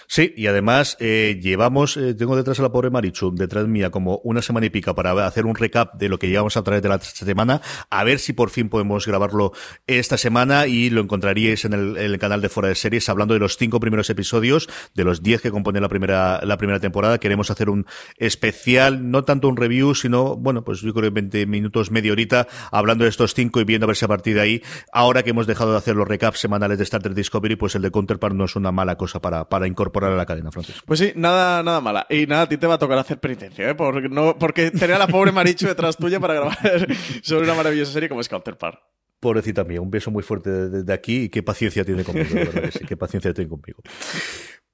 [0.09, 4.19] Sí, y además eh, llevamos, eh, tengo detrás a la pobre Marichu, detrás mía, como
[4.23, 6.87] una semana y pica para hacer un recap de lo que llevamos a través de
[6.87, 9.51] la semana, a ver si por fin podemos grabarlo
[9.85, 13.57] esta semana y lo encontraríais en el, canal de Fuera de Series, hablando de los
[13.57, 17.19] cinco primeros episodios, de los diez que componen la primera, la primera temporada.
[17.19, 17.85] Queremos hacer un
[18.17, 22.47] especial, no tanto un review, sino, bueno, pues yo creo que 20 minutos, media horita,
[22.71, 25.31] hablando de estos cinco y viendo a ver si a partir de ahí, ahora que
[25.31, 28.33] hemos dejado de hacer los recaps semanales de Star Trek Discovery, pues el de Counterpart
[28.33, 30.81] no es una mala cosa para, para incorporar a la cadena, Francis.
[30.85, 32.05] Pues sí, nada, nada mala.
[32.09, 33.75] Y nada, a ti te va a tocar hacer penitencia, ¿eh?
[33.75, 36.57] Porque, no, porque tenía la pobre Marichu detrás tuya para grabar
[37.21, 38.79] sobre una maravillosa serie como es Counterpart.
[39.19, 42.95] Pobrecita mía, un beso muy fuerte desde aquí y qué paciencia tiene conmigo, verdad qué
[42.95, 43.81] paciencia tiene conmigo.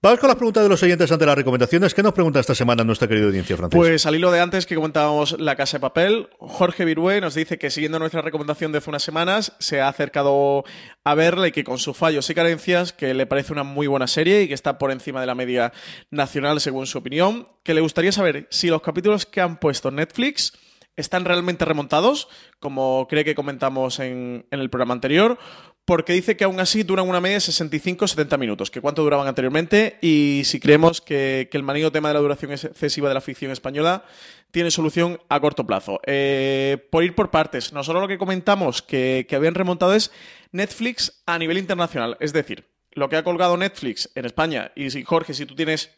[0.03, 1.93] Vamos con las preguntas de los oyentes ante las recomendaciones.
[1.93, 3.79] ¿Qué nos pregunta esta semana nuestra querida audiencia francesa?
[3.79, 7.57] Pues al hilo de antes que comentábamos La Casa de Papel, Jorge Virué nos dice
[7.57, 10.65] que siguiendo nuestra recomendación de hace unas semanas, se ha acercado
[11.05, 14.07] a verla y que con sus fallos y carencias, que le parece una muy buena
[14.07, 15.71] serie y que está por encima de la media
[16.11, 20.51] nacional según su opinión, que le gustaría saber si los capítulos que han puesto Netflix
[20.97, 22.27] están realmente remontados,
[22.59, 25.39] como cree que comentamos en, en el programa anterior,
[25.85, 29.97] porque dice que aún así duran una media de 65-70 minutos, que cuánto duraban anteriormente,
[30.01, 34.05] y si creemos que, el manido tema de la duración excesiva de la ficción española
[34.51, 35.99] tiene solución a corto plazo.
[36.05, 40.11] Eh, por ir por partes, nosotros lo que comentamos que, que habían remontado es
[40.51, 45.03] Netflix a nivel internacional, es decir, lo que ha colgado Netflix en España, y si
[45.03, 45.91] Jorge, si tú tienes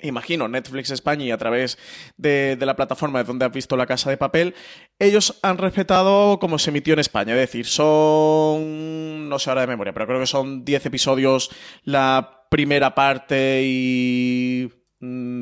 [0.00, 1.78] imagino, Netflix España y a través
[2.16, 4.54] de, la plataforma de donde has visto La Casa de Papel,
[4.98, 7.34] ellos han respetado como se emitió en España.
[7.34, 11.50] Es decir, son, no sé ahora de memoria, pero creo que son 10 episodios
[11.84, 14.70] la primera parte y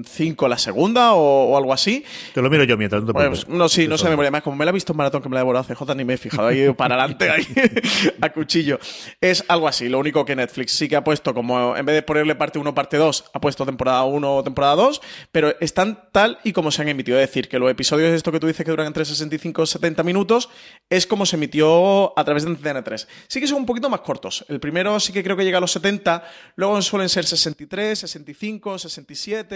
[0.04, 2.04] 5 la segunda o, o, algo así.
[2.34, 4.28] Te lo miro yo mientras, no te No, sí, no sé de memoria.
[4.28, 6.04] Además, como me la he visto en maratón que me la he devorado CJ, ni
[6.04, 7.46] me he fijado ahí para adelante, ahí,
[8.20, 8.78] a cuchillo.
[9.20, 9.88] Es algo así.
[9.88, 12.74] Lo único que Netflix sí que ha puesto, como en vez de ponerle parte 1
[12.74, 15.00] parte 2, ha puesto temporada 1 o temporada 2,
[15.30, 17.18] pero están tal y como se han emitido.
[17.18, 19.66] Es decir, que los episodios, de esto que tú dices que duran entre 65 y
[19.66, 20.48] 70 minutos,
[20.90, 23.08] es como se emitió a través de Antena 3.
[23.28, 24.44] Sí que son un poquito más cortos.
[24.48, 26.24] El primero sí que creo que llega a los 70,
[26.56, 29.51] luego suelen ser 63, 65, 67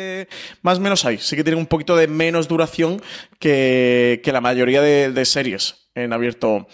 [0.63, 1.19] más o menos ahí.
[1.19, 3.01] Sí que tienen un poquito de menos duración
[3.39, 6.69] que, que la mayoría de series en abierto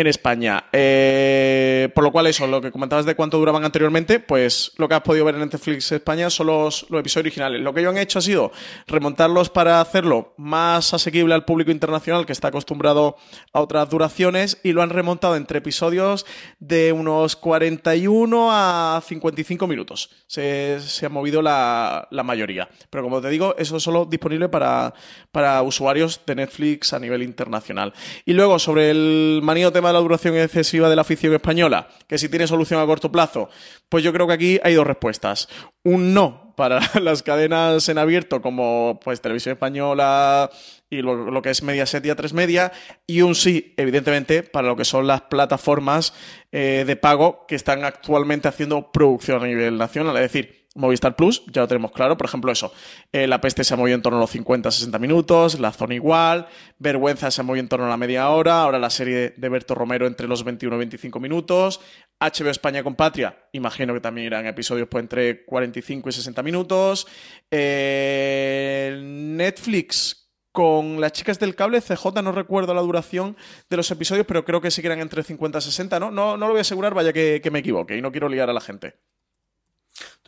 [0.00, 0.66] en España.
[0.72, 4.94] Eh, por lo cual, eso, lo que comentabas de cuánto duraban anteriormente, pues lo que
[4.94, 7.60] has podido ver en Netflix España son los, los, episodios originales.
[7.60, 8.52] Lo que ellos han hecho ha sido
[8.86, 13.16] remontarlos para hacerlo más asequible al público internacional que está acostumbrado
[13.52, 16.26] a otras duraciones y lo han remontado entre episodios
[16.60, 20.10] de unos 41 a 55 minutos.
[20.28, 22.68] Se, se ha movido la, la, mayoría.
[22.88, 24.94] Pero como te digo, eso es solo disponible para,
[25.32, 27.92] para usuarios de Netflix a nivel internacional.
[28.24, 32.18] Y luego, sobre el manío tema de la duración excesiva de la afición española, que
[32.18, 33.48] si tiene solución a corto plazo,
[33.88, 35.48] pues yo creo que aquí hay dos respuestas.
[35.82, 40.50] Un no para las cadenas en abierto como pues Televisión Española
[40.90, 42.72] y lo, que es Mediaset y A3 Media,
[43.06, 46.14] y un sí, evidentemente, para lo que son las plataformas
[46.50, 51.44] eh, de pago que están actualmente haciendo producción a nivel nacional, es decir, Movistar Plus,
[51.52, 52.16] ya lo tenemos claro.
[52.16, 52.72] Por ejemplo, eso.
[53.12, 55.60] Eh, la peste se ha movido en torno a los 50-60 minutos.
[55.60, 56.46] La zona igual.
[56.78, 58.62] Vergüenza se ha movido en torno a la media hora.
[58.62, 61.80] Ahora la serie de Berto Romero entre los 21 y 25 minutos.
[62.20, 67.06] HBO España con Patria, imagino que también irán episodios pues, entre 45 y 60 minutos.
[67.50, 73.36] Eh, Netflix con las chicas del cable, CJ, no recuerdo la duración
[73.70, 76.10] de los episodios, pero creo que sí que eran entre 50 y 60, ¿no?
[76.10, 78.50] No, no lo voy a asegurar, vaya que, que me equivoque y no quiero liar
[78.50, 78.96] a la gente.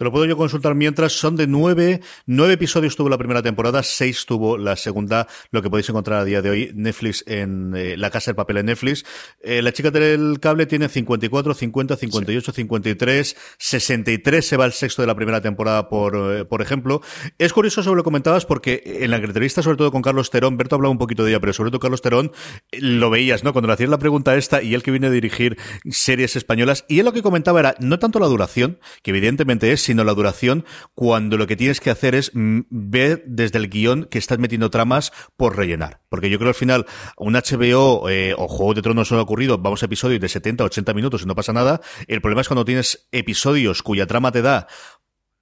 [0.00, 1.12] Te lo puedo yo consultar mientras.
[1.12, 5.68] Son de nueve, nueve episodios tuvo la primera temporada, seis tuvo la segunda, lo que
[5.68, 9.04] podéis encontrar a día de hoy Netflix en eh, La Casa del Papel en Netflix.
[9.42, 12.56] Eh, la chica del cable tiene 54, 50, 58, sí.
[12.62, 17.02] 53, 63 se va el sexto de la primera temporada, por, eh, por ejemplo.
[17.36, 20.56] Es curioso sobre lo que comentabas porque en la entrevista, sobre todo con Carlos Terón,
[20.56, 22.32] Berto hablaba un poquito de ella, pero sobre todo Carlos Terón,
[22.72, 23.52] lo veías, ¿no?
[23.52, 25.58] Cuando le hacías la pregunta esta y él que viene a dirigir
[25.90, 29.89] series españolas, y él lo que comentaba era no tanto la duración, que evidentemente es,
[29.90, 30.64] sino la duración,
[30.94, 35.10] cuando lo que tienes que hacer es ver desde el guion que estás metiendo tramas
[35.36, 36.00] por rellenar.
[36.08, 36.86] Porque yo creo al final,
[37.16, 40.62] un HBO eh, o Juego de Tronos no ha ocurrido, vamos a episodios de 70,
[40.62, 41.80] 80 minutos y no pasa nada.
[42.06, 44.68] El problema es cuando tienes episodios cuya trama te da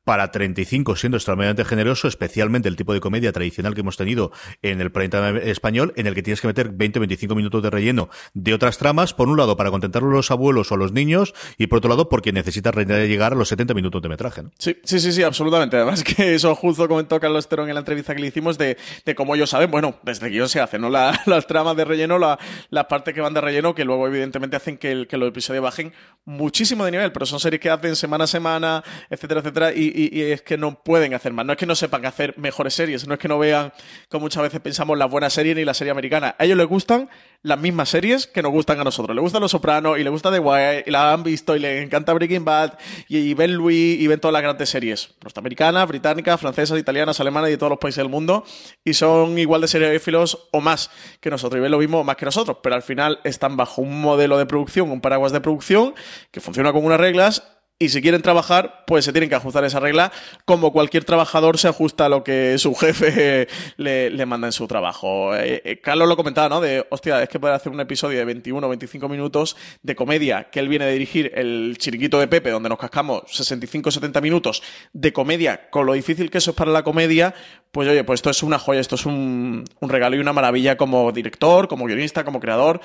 [0.09, 4.33] para 35 siendo extremadamente generoso, especialmente el tipo de comedia tradicional que hemos tenido
[4.63, 8.55] en el planeta español, en el que tienes que meter 20-25 minutos de relleno de
[8.55, 11.67] otras tramas, por un lado para contentar a los abuelos o a los niños, y
[11.67, 14.45] por otro lado porque necesitas llegar a los 70 minutos de metraje.
[14.59, 15.77] Sí, sí, sí, sí, absolutamente.
[15.77, 19.15] Además que eso justo comentó Carlos Terón en la entrevista que le hicimos de, de
[19.15, 20.89] cómo ellos saben, bueno, desde que ellos se hacen, ¿no?
[20.89, 22.39] La, las tramas de relleno, la,
[22.71, 25.63] las partes que van de relleno, que luego evidentemente hacen que, el, que los episodios
[25.63, 25.93] bajen
[26.25, 30.23] muchísimo de nivel, pero son series que hacen semana a semana, etcétera, etcétera, y, y,
[30.23, 31.45] es que no pueden hacer más.
[31.45, 33.73] No es que no sepan hacer mejores series, no es que no vean,
[34.09, 36.37] como muchas veces pensamos, las buenas series ni la serie americana.
[36.39, 37.09] A ellos les gustan
[37.43, 39.15] las mismas series que nos gustan a nosotros.
[39.15, 41.85] Les gustan Los Sopranos y les gusta The Wire y la han visto y les
[41.85, 42.79] encanta Breaking Bad
[43.09, 45.15] y, y ven Louis y ven todas las grandes series.
[45.23, 48.45] Norteamericanas, británicas, francesas, italianas, alemanas y de todos los países del mundo.
[48.85, 50.91] Y son igual de seriófilos o más
[51.21, 51.59] que nosotros.
[51.59, 52.59] Y ven lo mismo más que nosotros.
[52.63, 55.95] Pero al final están bajo un modelo de producción, un paraguas de producción
[56.31, 59.79] que funciona con unas reglas y si quieren trabajar, pues se tienen que ajustar esa
[59.79, 60.11] regla,
[60.45, 65.35] como cualquier trabajador se ajusta a lo que su jefe le, manda en su trabajo.
[65.37, 66.61] Eh, eh, Carlos lo comentaba, ¿no?
[66.61, 70.51] De, hostia, es que poder hacer un episodio de 21 o 25 minutos de comedia,
[70.51, 74.21] que él viene a dirigir el chiringuito de Pepe, donde nos cascamos 65 o 70
[74.21, 74.61] minutos
[74.93, 77.33] de comedia, con lo difícil que eso es para la comedia,
[77.71, 80.77] pues oye, pues esto es una joya, esto es un, un regalo y una maravilla
[80.77, 82.81] como director, como guionista, como creador.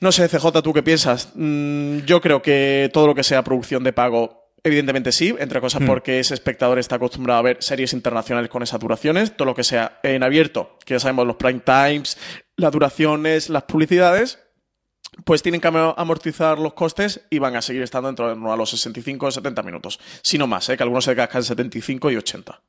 [0.00, 1.30] No sé, CJ, ¿tú qué piensas?
[1.34, 5.80] Mm, yo creo que todo lo que sea producción de pago Evidentemente sí, entre cosas
[5.80, 5.86] hmm.
[5.86, 9.62] porque ese espectador está acostumbrado a ver series internacionales con esas duraciones, todo lo que
[9.62, 12.18] sea en abierto, que ya sabemos los prime times,
[12.56, 14.40] las duraciones, las publicidades,
[15.24, 18.70] pues tienen que amortizar los costes y van a seguir estando dentro de a los
[18.70, 20.00] 65 o 70 minutos.
[20.22, 20.76] Si no más, ¿eh?
[20.76, 22.60] que algunos se cascan 75 y 80.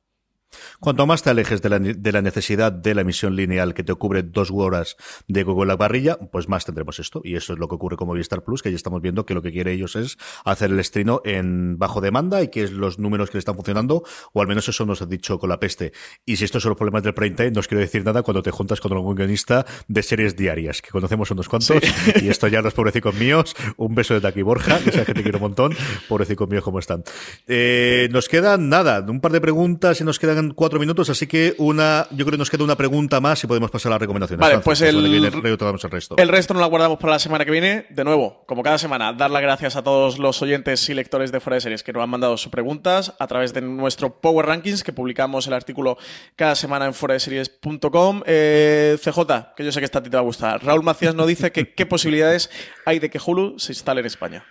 [0.80, 1.68] Cuanto más te alejes de
[2.12, 4.96] la, necesidad de la emisión lineal que te cubre dos horas
[5.26, 7.20] de Google la parrilla, pues más tendremos esto.
[7.24, 9.42] Y eso es lo que ocurre con Movistar Plus, que ya estamos viendo que lo
[9.42, 13.30] que quiere ellos es hacer el estreno en bajo demanda y que es los números
[13.30, 15.92] que le están funcionando, o al menos eso nos ha dicho con la peste.
[16.24, 18.42] Y si estos son los problemas del prime time, no os quiero decir nada cuando
[18.42, 21.82] te juntas con algún guionista de series diarias, que conocemos unos cuantos,
[22.22, 25.36] y esto ya los pobrecicos míos, un beso de aquí Borja, que esa gente quiere
[25.36, 25.74] un montón,
[26.08, 27.04] pobrecicos míos, ¿cómo están?
[27.46, 31.54] Eh, nos quedan nada, un par de preguntas y nos quedan cuatro minutos, así que
[31.58, 34.40] una, yo creo que nos queda una pregunta más y podemos pasar a las recomendaciones.
[34.40, 36.16] Vale, pues el, el, resto.
[36.16, 37.86] el resto no lo guardamos para la semana que viene.
[37.90, 41.40] De nuevo, como cada semana, dar las gracias a todos los oyentes y lectores de
[41.40, 44.82] Fuera de Series que nos han mandado sus preguntas a través de nuestro Power Rankings,
[44.82, 45.98] que publicamos el artículo
[46.36, 48.22] cada semana en fueradeseries.com.
[48.26, 50.64] Eh, CJ, que yo sé que esta a ti te va a gustar.
[50.64, 52.50] Raúl Macías nos dice que qué posibilidades
[52.84, 54.44] hay de que Hulu se instale en España.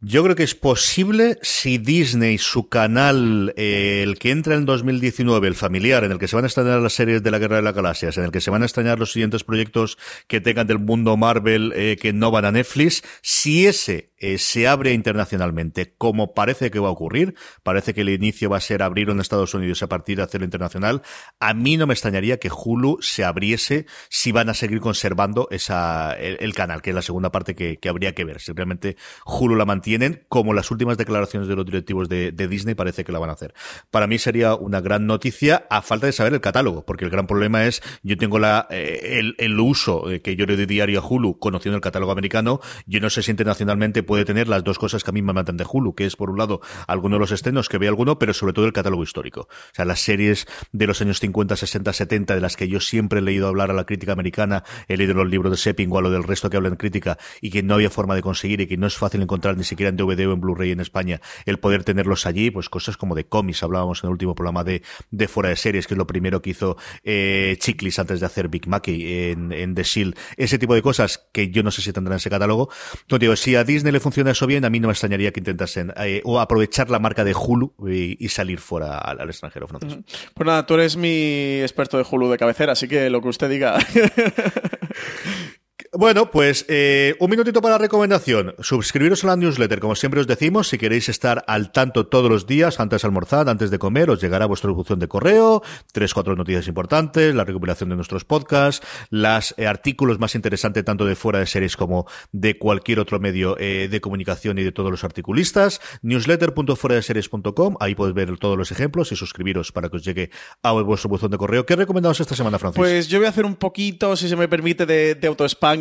[0.00, 5.48] Yo creo que es posible si Disney, su canal, eh, el que entra en 2019,
[5.48, 7.62] el familiar, en el que se van a estrenar las series de la Guerra de
[7.62, 10.80] las Galaxias, en el que se van a extrañar los siguientes proyectos que tengan del
[10.80, 16.34] mundo Marvel eh, que no van a Netflix, si ese eh, se abre internacionalmente, como
[16.34, 19.54] parece que va a ocurrir, parece que el inicio va a ser abrir en Estados
[19.54, 21.02] Unidos a partir de hacerlo internacional,
[21.40, 26.14] a mí no me extrañaría que Hulu se abriese si van a seguir conservando esa,
[26.14, 29.56] el, canal, que es la segunda parte que, que habría que ver, si realmente Hulu
[29.56, 33.20] la mantiene tienen, como las últimas declaraciones de los directivos de, Disney parece que la
[33.20, 33.54] van a hacer.
[33.92, 37.28] Para mí sería una gran noticia a falta de saber el catálogo, porque el gran
[37.28, 41.38] problema es, yo tengo la, eh, el, uso que yo le doy diario a Hulu
[41.38, 45.10] conociendo el catálogo americano, yo no sé si internacionalmente puede tener las dos cosas que
[45.10, 47.68] a mí me matan de Hulu, que es por un lado alguno de los estrenos
[47.68, 49.42] que ve alguno, pero sobre todo el catálogo histórico.
[49.42, 53.18] O sea, las series de los años 50, 60, 70, de las que yo siempre
[53.18, 56.02] he leído hablar a la crítica americana, he leído los libros de Sepping o a
[56.02, 58.76] lo del resto que hablan crítica y que no había forma de conseguir y que
[58.76, 61.84] no es fácil encontrar ni siquiera en DVD o en Blu-ray en España, el poder
[61.84, 65.48] tenerlos allí, pues cosas como de cómics, hablábamos en el último programa de, de Fuera
[65.48, 69.30] de Series, que es lo primero que hizo eh, Chiclis antes de hacer Big Mackey
[69.30, 72.30] en, en The Shield, ese tipo de cosas que yo no sé si tendrán ese
[72.30, 72.68] catálogo.
[73.02, 75.40] Entonces digo, si a Disney le funciona eso bien, a mí no me extrañaría que
[75.40, 79.98] intentasen eh, o aprovechar la marca de Hulu y, salir fuera al, extranjero francés.
[80.34, 83.48] Pues nada, tú eres mi experto de Hulu de cabecera, así que lo que usted
[83.48, 83.78] diga.
[85.92, 88.54] Bueno, pues eh, un minutito para recomendación.
[88.60, 92.46] Suscribiros a la newsletter, como siempre os decimos, si queréis estar al tanto todos los
[92.46, 95.62] días, antes de almorzar, antes de comer, os llegará vuestra distribución de correo,
[95.92, 101.04] tres, cuatro noticias importantes, la recuperación de nuestros podcasts, los eh, artículos más interesantes tanto
[101.04, 104.90] de fuera de series como de cualquier otro medio eh, de comunicación y de todos
[104.90, 105.80] los articulistas.
[106.02, 110.30] Newsletter.fueradeseries.com, ahí podéis ver todos los ejemplos y suscribiros para que os llegue
[110.62, 111.64] a vuestro buzón de correo.
[111.64, 112.78] ¿Qué recomendamos esta semana, Francis?
[112.78, 115.28] Pues yo voy a hacer un poquito, si se me permite, de, de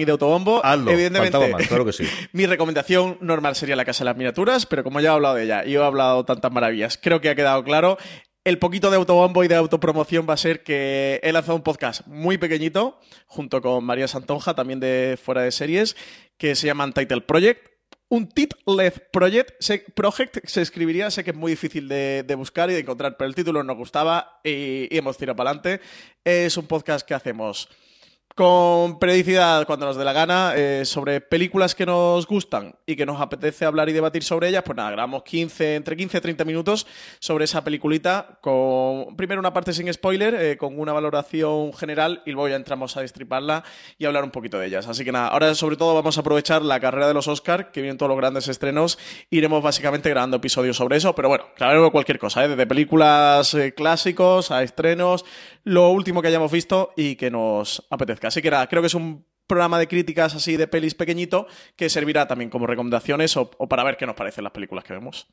[0.03, 0.91] autospam de autobombo.
[0.91, 2.03] Evidentemente, claro que sí.
[2.33, 5.43] mi recomendación normal sería la Casa de las Miniaturas, pero como ya he hablado de
[5.43, 7.97] ella y he hablado tantas maravillas, creo que ha quedado claro.
[8.43, 12.05] El poquito de autobombo y de autopromoción va a ser que he lanzado un podcast
[12.05, 15.95] muy pequeñito, junto con María Santonja, también de Fuera de Series,
[16.37, 17.75] que se llama Title Project
[18.07, 22.73] un titled project, se, project se escribiría, sé que es muy difícil de, buscar y
[22.73, 25.81] de encontrar, pero el título nos gustaba y, y hemos tirado para adelante.
[26.23, 27.67] Es un podcast que hacemos
[28.35, 33.05] con periodicidad cuando nos dé la gana eh, sobre películas que nos gustan y que
[33.05, 36.43] nos apetece hablar y debatir sobre ellas, pues nada, grabamos 15, entre 15 y 30
[36.43, 36.85] minutos
[37.19, 42.31] sobre esa peliculita con primero una parte sin spoiler, eh, con una valoración general y
[42.31, 43.63] luego ya entramos a destriparla
[43.97, 44.85] y hablar un poquito de ellas.
[44.89, 47.81] Así que nada, ahora sobre todo vamos a aprovechar la carrera de los Oscar, que
[47.81, 52.19] vienen todos los grandes estrenos, iremos básicamente grabando episodios sobre eso, pero bueno, claro, cualquier
[52.19, 52.49] cosa, ¿eh?
[52.49, 55.23] desde películas clásicos a estrenos,
[55.63, 58.24] lo último que hayamos visto y que nos apetezca.
[58.25, 61.89] Así que nada, creo que es un programa de críticas así de pelis pequeñito que
[61.89, 65.27] servirá también como recomendaciones o, para ver qué nos parecen las películas que vemos.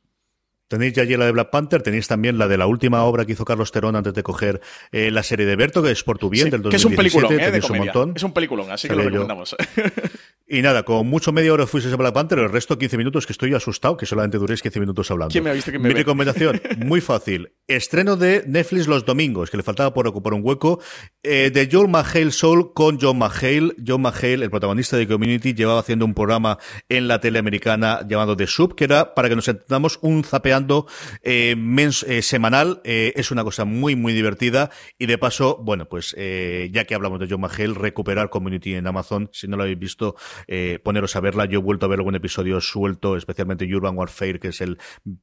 [0.68, 3.32] Tenéis ya allí la de Black Panther, tenéis también la de la última obra que
[3.32, 6.30] hizo Carlos Terón antes de coger eh, la serie de Berto, que es Por tu
[6.30, 6.70] bien, del 2017.
[6.70, 7.60] Que es un peliculón, ¿eh?
[7.60, 8.12] de un montón.
[8.16, 9.54] Es un peliculón, así que lo recomendamos.
[10.48, 13.32] Y nada, con mucho media hora fuiste a Black Panther, el resto 15 minutos, que
[13.32, 15.32] estoy asustado que solamente duréis 15 minutos hablando.
[15.32, 16.00] ¿Quién me ha visto que me Mi ve?
[16.00, 17.52] recomendación, muy fácil.
[17.68, 20.80] Estreno de Netflix los domingos, que le faltaba por ocupar un hueco,
[21.22, 23.74] eh, de John McHale Soul con John McHale.
[23.86, 28.36] John McHale, el protagonista de Community, llevaba haciendo un programa en la tele americana llamado
[28.36, 30.86] The Sub, que era, para que nos entendamos, un zapeando
[31.22, 32.80] eh, mens- eh, semanal.
[32.84, 34.70] Eh, es una cosa muy, muy divertida.
[34.98, 38.86] Y de paso, bueno, pues eh, ya que hablamos de John McHale, recuperar Community en
[38.86, 39.30] Amazon.
[39.32, 40.16] Si no lo habéis visto,
[40.48, 41.44] eh, poneros a verla.
[41.44, 44.78] Yo he vuelto a ver algún episodio suelto, especialmente Urban Warfare, que es el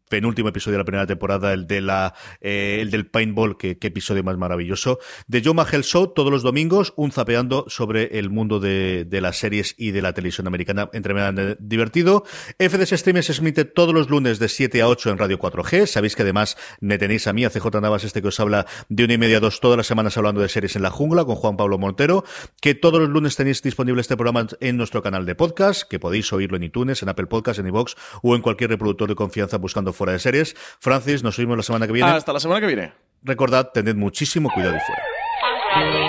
[0.09, 4.23] penúltimo episodio de la primera temporada, el de la eh, el del paintball, que episodio
[4.23, 4.99] más maravilloso.
[5.27, 9.75] De John McHale Show, todos los domingos, un zapeando sobre el mundo de, las series
[9.77, 12.23] y de la televisión americana, tremendamente divertido.
[12.57, 15.85] FDS Streaming se emite todos los lunes de 7 a 8 en Radio 4G.
[15.85, 19.03] Sabéis que además me tenéis a mí, a CJ Navas, este que os habla de
[19.03, 21.35] una y media a dos todas las semanas hablando de series en la jungla con
[21.35, 22.23] Juan Pablo Montero,
[22.61, 26.31] que todos los lunes tenéis disponible este programa en nuestro canal de podcast, que podéis
[26.33, 29.93] oírlo en iTunes, en Apple Podcast, en iVoox o en cualquier reproductor de confianza buscando
[29.93, 30.55] fuera de series.
[30.79, 32.09] Francis, nos oímos la semana que viene.
[32.09, 32.93] Hasta la semana que viene.
[33.23, 36.08] Recordad, tened muchísimo cuidado y fuera.